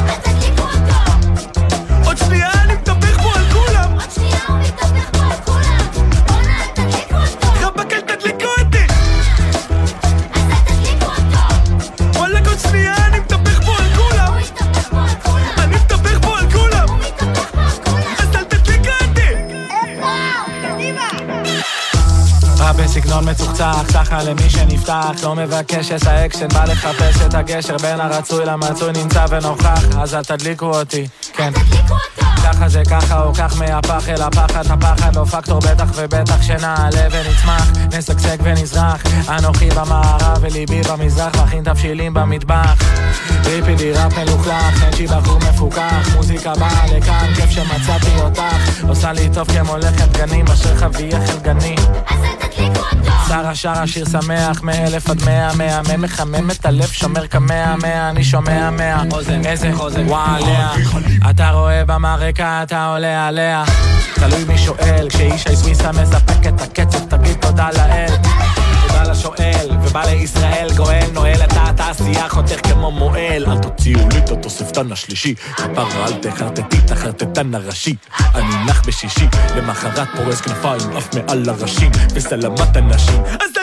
[24.89, 29.99] למי שנפתח לא מבקש את האקשן, בא לחפש את הגשר בין הרצוי למצוי נמצא ונוכח
[29.99, 31.53] אז אל תדליקו אותי, כן.
[32.45, 37.71] ככה זה ככה או כך מהפח אל הפחד הפחד לא פקטור בטח ובטח שנעלה ונצמח
[37.99, 39.03] נשגשג ונזרח.
[39.29, 42.83] אנוכי במערב וליבי במזרח מכין תבשילים במטבח.
[43.45, 48.43] ריפידי ראפ מלוכלך נשי בחור מפוקח מוזיקה באה לכאן כיף שמצאתי אותך.
[48.89, 51.77] עושה לי טוב כמו לחם גנים אשר חבייך אל גני
[53.29, 58.25] שרה שרה שיר שמח מאלף עד מאה מהמם מחמם את הלב שומר כמאה מאה אני
[58.25, 59.03] שומע מאה.
[59.45, 59.71] איזה
[60.07, 60.71] וואליה.
[61.31, 63.65] אתה רואה במרקע אתה עולה עליה.
[64.15, 68.44] תלוי מי שואל כשאיש סוויסה מספק את הקצב תגיד תודה לאל
[69.15, 73.47] תודה לשואל ובא לישראל גואל נועל את התעשייה חותך כמו מועל.
[73.47, 75.35] אל תוציאו לי את התוספתן השלישי.
[75.35, 77.97] כפרה אל תחרטטי את החרטטן הראשי.
[78.35, 83.23] אני נח בשישי למחרת פורס כנפיים עף מעל הראשים וסלמת הנשים.
[83.25, 83.54] אז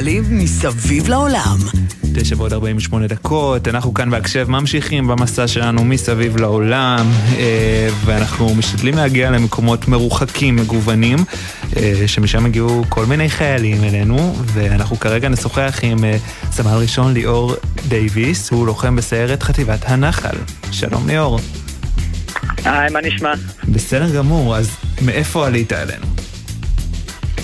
[0.00, 1.56] החיילים מסביב לעולם.
[2.14, 7.06] תשע ועוד 48 דקות, אנחנו כאן בהקשב ממשיכים במסע שלנו מסביב לעולם,
[7.38, 11.18] אה, ואנחנו משתדלים להגיע למקומות מרוחקים, מגוונים,
[11.76, 16.16] אה, שמשם הגיעו כל מיני חיילים אלינו, ואנחנו כרגע נשוחח עם אה,
[16.52, 17.54] סמל ראשון ליאור
[17.88, 20.36] דייוויס, הוא לוחם בסיירת חטיבת הנחל.
[20.72, 21.38] שלום ליאור.
[22.64, 23.32] היי, מה נשמע?
[23.68, 24.70] בסדר גמור, אז
[25.02, 26.09] מאיפה עלית אלינו?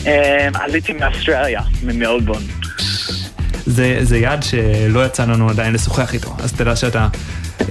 [0.06, 2.42] אה, עליתי מאוסטרליה, ממלבורן.
[3.66, 7.08] זה, זה יעד שלא יצא לנו עדיין לשוחח איתו, אז תדע שאתה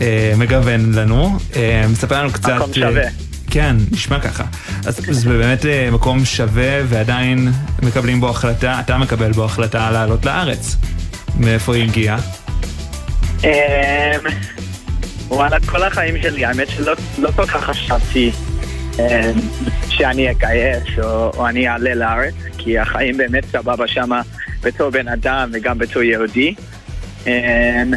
[0.02, 2.50] אה, מגוון לנו, אה, מספר לנו קצת...
[2.50, 3.04] מקום שווה.
[3.04, 3.10] אה,
[3.52, 4.44] כן, נשמע ככה.
[4.86, 7.52] אז זה באמת אה, מקום שווה ועדיין
[7.84, 10.76] מקבלים בו החלטה, אתה מקבל בו החלטה לעלות לארץ.
[11.40, 12.18] מאיפה היא הגיעה?
[13.44, 13.50] אמ,
[15.28, 18.55] וואלה, כל החיים שלי, האמת שלא לא כל כך חשבתי אמ,
[19.90, 24.22] שאני אגייס או, או אני אעלה לארץ, כי החיים באמת סבבה שמה
[24.62, 26.56] בתור בן אדם וגם בתור יהודי.
[27.28, 27.92] אמ,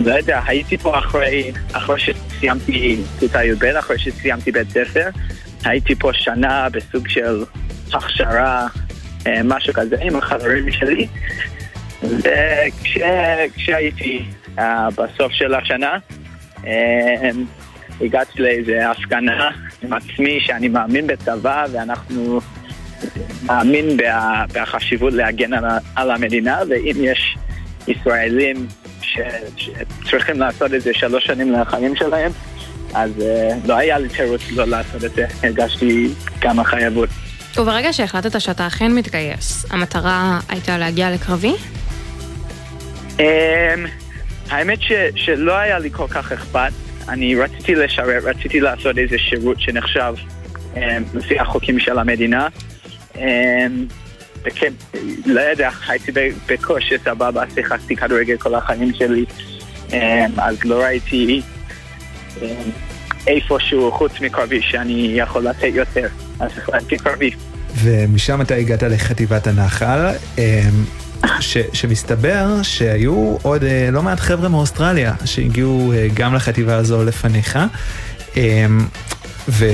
[0.00, 5.08] לא יודע, הייתי פה אחרי, אחרי שסיימתי כיתה י"ב, אחרי שסיימתי בית ספר.
[5.64, 7.44] הייתי פה שנה בסוג של
[7.92, 8.66] הכשרה,
[9.26, 11.06] אה, משהו כזה, עם החברים שלי.
[12.02, 14.24] וכשהייתי
[14.56, 14.60] uh,
[14.96, 15.98] בסוף של השנה,
[16.56, 16.66] um,
[18.00, 19.50] הגעתי לאיזה הפגנה
[19.84, 22.40] עם עצמי שאני מאמין בצבא ואנחנו
[23.42, 25.64] מאמין בה, בחשיבות להגן על,
[25.96, 27.36] על המדינה ואם יש
[27.88, 28.66] ישראלים
[29.00, 29.18] ש,
[29.56, 32.32] שצריכים לעשות את זה שלוש שנים לחיים שלהם
[32.94, 36.08] אז uh, לא היה לי תירוץ לא לעשות את זה, הרגשתי
[36.40, 37.08] כמה חייבות.
[37.56, 41.52] וברגע שהחלטת שאתה אכן מתגייס, המטרה הייתה להגיע לקרבי?
[43.16, 43.20] Um,
[44.50, 46.72] האמת ש, שלא היה לי כל כך אכפת.
[47.08, 50.14] אני רציתי לשרת, רציתי לעשות איזה שירות שנחשב
[50.74, 50.78] um,
[51.14, 52.48] לפי החוקים של המדינה.
[53.14, 53.18] Um,
[54.44, 54.72] וכן,
[55.26, 56.12] לא יודע, הייתי
[56.48, 59.24] בקושי סבבה, שיחקתי כדורגל כל החיים שלי,
[59.88, 59.94] um,
[60.38, 61.42] אז לא ראיתי
[63.26, 66.08] איפשהו חוץ מקרבי שאני יכול לתת יותר,
[66.40, 67.30] אז החלטתי קרבי.
[67.74, 70.44] ומשם אתה הגעת לחטיבת הנחל, אמ,
[71.40, 77.58] ש, שמסתבר שהיו עוד אה, לא מעט חבר'ה מאוסטרליה שהגיעו אה, גם לחטיבה הזו לפניך.
[78.36, 78.80] אמ,
[79.48, 79.64] ו,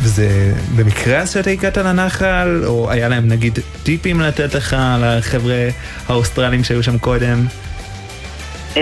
[0.00, 5.68] וזה במקרה אז שאתה הגעת לנחל, או היה להם נגיד טיפים לתת לך לחבר'ה
[6.08, 7.46] האוסטרלים שהיו שם קודם?
[8.76, 8.80] אמ,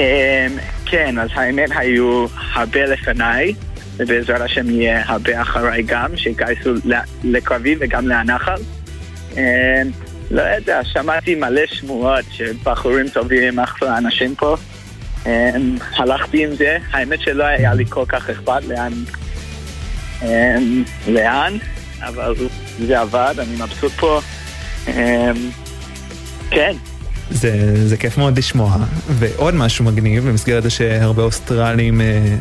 [0.86, 3.54] כן, אז האמת היו הרבה לפניי,
[3.96, 6.70] ובעזרת השם יהיה הרבה אחריי גם, שהתגייסו
[7.24, 8.60] לקרבי וגם לנחל.
[10.30, 14.56] לא יודע, שמעתי מלא שמועות שבחורים טובים, אחלה אנשים פה.
[15.26, 18.92] אמ, הלכתי עם זה, האמת שלא היה לי כל כך אכפת לאן,
[20.22, 21.56] אמ, לאן,
[22.00, 22.34] אבל
[22.86, 24.20] זה עבד, אני מבסוט פה.
[24.88, 24.92] אמ,
[26.50, 26.72] כן.
[27.30, 28.76] זה, זה כיף מאוד לשמוע.
[29.08, 32.36] ועוד משהו מגניב, במסגרת זה שהרבה אוסטרלים אה,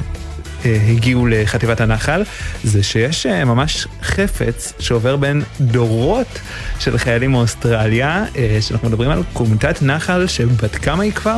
[0.65, 2.23] הגיעו לחטיבת הנחל,
[2.63, 6.39] זה שיש אה, ממש חפץ שעובר בין דורות
[6.79, 11.37] של חיילים מאוסטרליה, אה, שאנחנו מדברים על כומתת נחל שבת כמה היא כבר?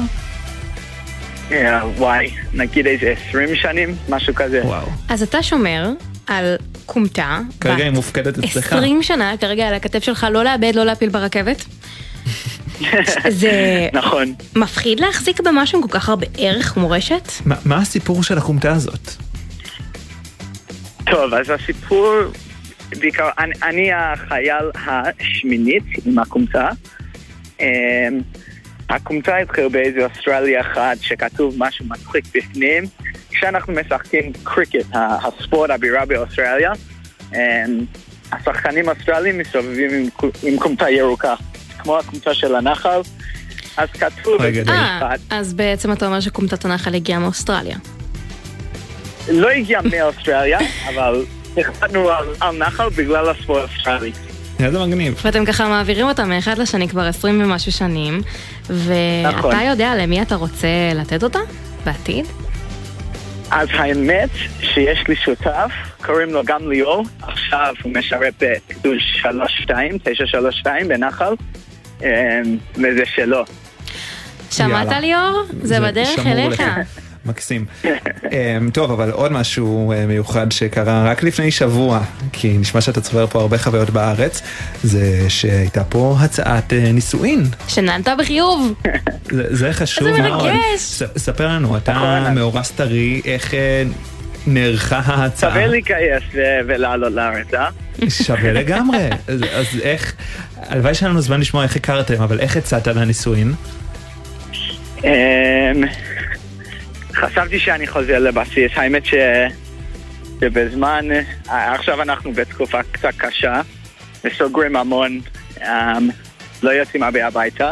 [1.52, 4.62] אה, וואי, נגיד איזה 20 שנים, משהו כזה.
[4.64, 4.88] וואו.
[5.10, 5.90] אז אתה שומר
[6.28, 6.56] על
[6.86, 7.40] כומתה.
[7.60, 8.74] כרגע היא מופקדת אצלך.
[8.74, 11.66] 20 שנה, כרגע על הכתף שלך לא לאבד, לא להפיל ברכבת.
[13.30, 13.52] זה
[13.94, 14.34] נכון.
[14.56, 17.32] מפחיד להחזיק במשהו עם כל כך הרבה ערך ומורשת?
[17.46, 19.10] מה, מה הסיפור של הכומתה הזאת?
[21.06, 22.16] טוב, אז הסיפור,
[23.00, 26.70] בעיקר, אני, אני החייל השמינית עם הכומתה.
[27.60, 27.66] אמ,
[28.90, 32.84] הכומתה התחיל באיזה אוסטרליה אחת שכתוב משהו מצחיק בפנים.
[33.30, 36.72] כשאנחנו משחקים קריקט, הספורט הבירה באוסטרליה,
[37.34, 37.86] אמ,
[38.32, 41.36] השחקנים האוסטרלים מסתובבים עם, עם כומתה ירוקה,
[41.84, 43.02] כמו הכומתה של הנחל.
[43.78, 47.78] אז כתוב איזה אה, משפט, אז בעצם אתה אומר שכומתת הנחל הגיעה מאוסטרליה.
[49.30, 50.60] לא הגיע מאוסטרליה,
[50.90, 51.26] אבל
[51.58, 54.12] החלטנו על, על נחל בגלל הספורט האוסטרלי.
[54.60, 55.22] איזה מגניב.
[55.24, 58.22] ואתם ככה מעבירים אותם מאחד לשני כבר 20 ומשהו שנים,
[58.70, 59.56] ואתה נכון.
[59.60, 61.40] יודע למי אתה רוצה לתת אותה
[61.86, 62.26] בעתיד?
[63.52, 64.30] אז האמת
[64.60, 65.72] שיש לי שותף,
[66.06, 71.34] קוראים לו גם ליאור, עכשיו הוא משרת בגדוד 32, 932 בנחל,
[72.76, 73.46] וזה שלו.
[74.52, 74.88] שמעת.
[75.02, 75.44] ליאור?
[75.64, 76.64] זה בדרך אליך.
[77.26, 77.66] מקסים.
[78.32, 83.28] אמ, טוב, אבל עוד משהו אה, מיוחד שקרה רק לפני שבוע, כי נשמע שאתה צובר
[83.28, 84.42] פה הרבה חוויות בארץ,
[84.84, 87.44] זה שהייתה פה הצעת אה, נישואין.
[87.68, 88.74] שנענת בחיוב.
[89.36, 90.44] זה, זה חשוב איזה מאוד.
[90.44, 90.80] מרגש.
[90.80, 92.36] ס, ספר לנו, אתה נכון.
[92.36, 93.84] מאורס טרי, איך אה,
[94.48, 95.52] נערכה ההצעה?
[95.52, 96.24] שווה להיכנס
[96.68, 97.70] ולעלות לארץ, אה?
[98.10, 98.98] שווה לגמרי.
[99.28, 100.14] אז, אז איך,
[100.72, 103.54] הלוואי שהיה לנו זמן לשמוע איך הכרתם, אבל איך הצעת לנישואין?
[105.04, 105.84] אמ,
[107.14, 109.14] חשבתי שאני חוזר לבסיס, האמת ש...
[110.40, 111.06] שבזמן,
[111.50, 113.62] אה, עכשיו אנחנו בתקופה קצת קשה,
[114.24, 115.20] וסוגרים המון,
[115.62, 116.10] אמ,
[116.64, 117.72] לא יוצאים הרבה הביתה,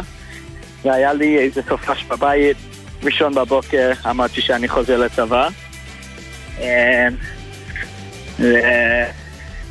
[0.85, 2.57] והיה לי איזה סופש בבית,
[3.03, 5.47] ראשון בבוקר אמרתי שאני חוזר לצבא.
[6.59, 6.65] אמ,
[8.39, 9.19] ו-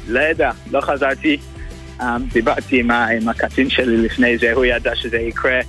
[0.09, 1.37] לא יודע, לא חזרתי,
[2.33, 5.61] דיברתי עם עם הקצין שלי לפני זה, הוא ידע שזה יקרה.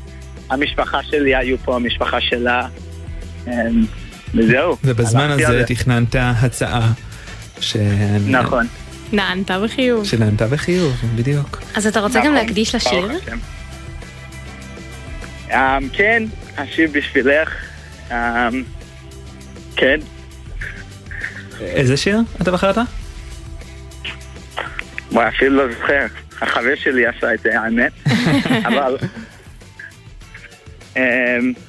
[0.50, 2.68] המשפחה שלי היו פה, המשפחה שלה,
[3.48, 3.52] אמ,
[4.34, 4.78] וזהו.
[4.84, 5.64] ובזמן הזה.
[5.68, 6.92] תכננת הצעה.
[7.60, 7.78] ש...
[8.28, 8.68] נכון.
[9.14, 10.06] נענת בחיוב.
[10.06, 11.62] שנענתה בחיוב, בדיוק.
[11.76, 13.10] אז אתה רוצה גם נכון, להקדיש לשיר?
[15.52, 16.24] אמ, כן,
[16.58, 17.50] השיר בשבילך.
[18.12, 18.16] אמ,
[19.76, 20.00] כן.
[21.62, 22.78] איזה שיר אתה בחרת?
[25.12, 26.06] וואי, אפילו לא זוכר.
[26.42, 27.92] החבר שלי עשה את זה, האמת.
[28.68, 28.98] אבל...
[30.98, 31.02] אמ,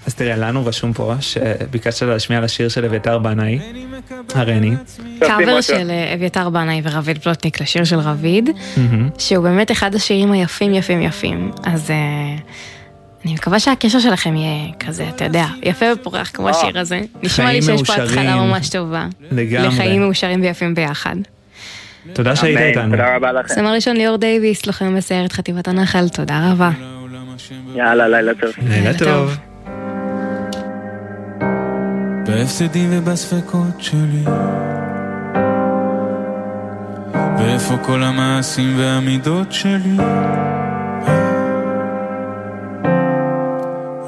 [0.06, 3.58] אז תראה, לנו רשום פה שביקשת להשמיע לשיר של אביתר בנאי,
[4.34, 4.70] הרני.
[5.20, 8.50] קאבר של אביתר בנאי ורביד פלוטניק לשיר של רביד.
[9.18, 11.50] שהוא באמת אחד השירים היפים יפים יפים.
[11.64, 11.96] אז אה,
[13.24, 17.00] אני מקווה שהקשר שלכם יהיה כזה, אתה יודע, יפה ופורח כמו אה, השיר הזה.
[17.22, 18.36] נשמע לי שיש פה התחלה.
[18.36, 19.06] ממש טובה.
[19.30, 19.68] לגמרי.
[19.68, 21.16] לחיים מאושרים ויפים ביחד.
[22.12, 22.90] תודה שהיית איתנו.
[22.90, 23.54] תודה רבה לכם.
[23.54, 26.70] סמל ראשון ליאור דייוויס, לוחם בסיירת חטיבת הנחל, תודה רבה.
[27.74, 28.50] יאללה, לילה טוב.
[28.68, 29.36] לילה טוב.
[32.26, 34.24] בהפסדים ובספקות שלי
[37.38, 39.96] ואיפה כל המעשים והמידות שלי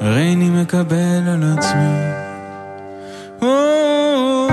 [0.01, 2.13] הרי אני מקבל על עצמי
[3.41, 4.52] או, או,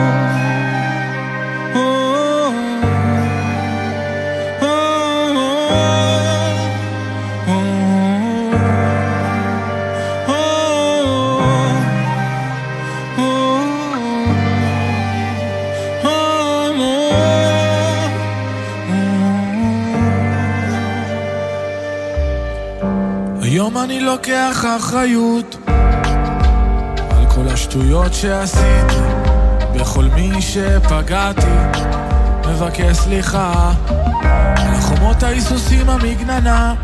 [23.60, 25.56] היום אני לוקח אחריות
[27.10, 29.00] על כל השטויות שעשיתי,
[29.74, 31.56] בכל מי שפגעתי,
[32.48, 33.72] מבקש סליחה
[34.56, 36.74] על חומות ההיסוסים המגננה,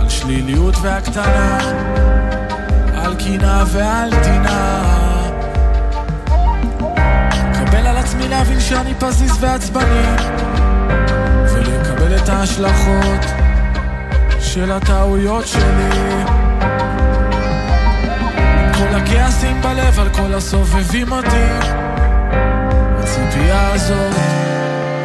[0.00, 1.58] על שליליות והקטנה,
[2.94, 4.82] על קינה ועל טינה.
[7.54, 10.06] קבל על עצמי להבין שאני פזיז ועצבני,
[11.54, 13.49] ולקבל את ההשלכות
[14.54, 16.24] של הטעויות שלי.
[18.74, 21.50] כל הכעסים בלב על כל הסובבים אותי,
[22.98, 24.14] הציפייה הזאת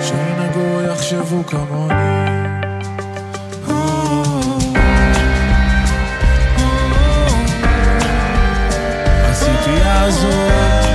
[0.02, 1.94] שינהגו יחשבו כמוני.
[9.26, 10.95] הציפייה הזאת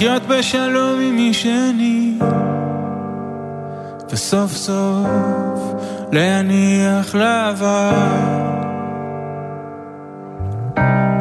[0.00, 2.14] לחיות בשלום עם מי שאני
[4.10, 5.74] וסוף סוף
[6.12, 7.92] להניח לעבר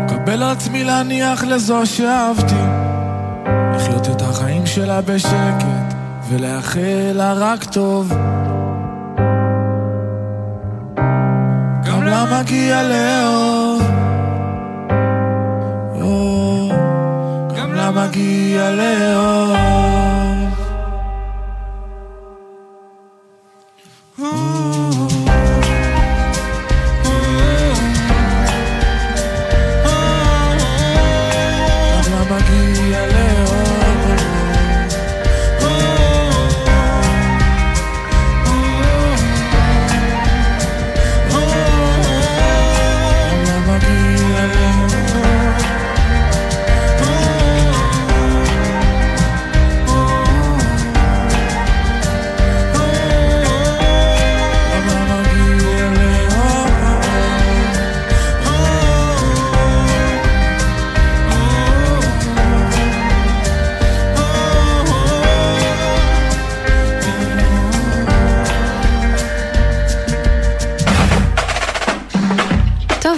[0.03, 2.55] מקבל על עצמי להניח לזו שאהבתי
[3.75, 5.93] לחיות את החיים שלה בשקט
[6.29, 8.13] ולאחל לה רק טוב.
[11.85, 14.08] גם לה מגיע לאהוב
[18.09, 19.98] מגיע לאהוב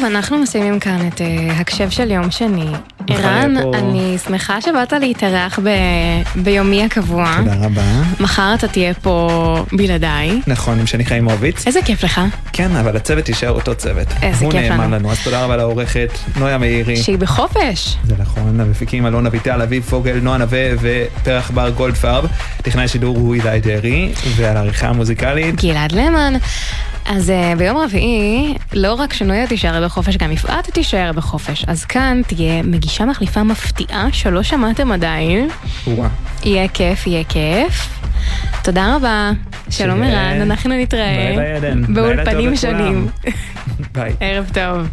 [0.01, 1.23] טוב, אנחנו מסיימים כאן את uh,
[1.53, 2.65] הקשב של יום שני.
[3.09, 5.69] ערן, פה- אני שמחה שבאת להתארח ב...
[6.35, 7.35] ביומי הקבוע.
[7.37, 7.81] תודה רבה.
[8.19, 9.29] מחר אתה תהיה פה
[9.71, 10.41] בלעדיי.
[10.47, 11.67] נכון, עם שני חיימוביץ.
[11.67, 12.21] איזה כיף לך.
[12.53, 14.07] כן, אבל הצוות יישאר אותו צוות.
[14.21, 14.95] איזה הוא כיף נאמן לנו.
[14.95, 16.97] לנו, אז תודה רבה לעורכת, נויה מאירי.
[16.97, 17.97] שהיא בחופש.
[18.03, 22.25] זה נכון, המפיקים אלון אביטל, אביב פוגל, נועה נווה ופרח בר גולדפרב.
[22.57, 25.61] טכנאי שידור הוא אילי דרעי, ועל העריכה המוזיקלית.
[25.61, 26.33] גלעד למן.
[27.05, 31.65] אז אה, ביום רביעי, לא רק שנויה תישאר בחופש, גם יפעת תישאר בחופש.
[31.67, 35.49] אז כאן תהיה מגישה מחליפה מפתיעה שלא שמעתם עדיין.
[35.87, 36.09] וואה.
[36.43, 37.89] יהיה כיף, יהיה כיף.
[38.63, 39.31] תודה רבה.
[39.69, 40.03] שלום.
[40.03, 41.33] ערן, אנחנו נתראה.
[41.35, 42.55] ביי ביי באולפנים.
[42.55, 43.07] שונים.
[43.93, 44.13] ביי.
[44.19, 44.87] ערב טוב.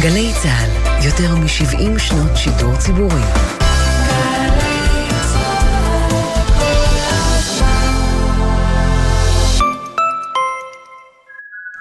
[0.00, 3.57] גלי צה"ל, יותר מ-70 שנות שידור ציבורי.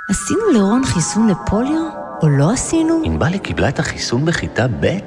[0.09, 1.81] עשינו לרון חיסון לפוליו
[2.21, 3.01] או לא עשינו?
[3.05, 4.97] ענבלי קיבלה את החיסון בכיתה ב'?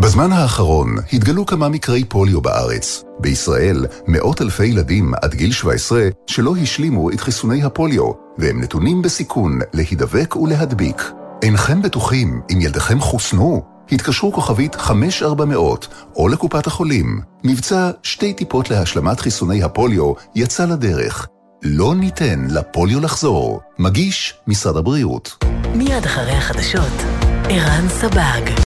[0.00, 3.04] בזמן האחרון התגלו כמה מקרי פוליו בארץ.
[3.20, 9.58] בישראל, מאות אלפי ילדים עד גיל 17 שלא השלימו את חיסוני הפוליו, והם נתונים בסיכון
[9.72, 11.02] להידבק ולהדביק.
[11.42, 13.62] אינכם בטוחים אם ילדיכם חוסנו?
[13.92, 17.20] התקשרו כוכבית 5400 או לקופת החולים.
[17.44, 21.26] מבצע שתי טיפות להשלמת חיסוני הפוליו יצא לדרך.
[21.66, 23.60] לא ניתן לפוליו לחזור.
[23.78, 25.44] מגיש משרד הבריאות.
[25.74, 27.02] מיד אחרי החדשות,
[27.48, 28.54] ערן סבג.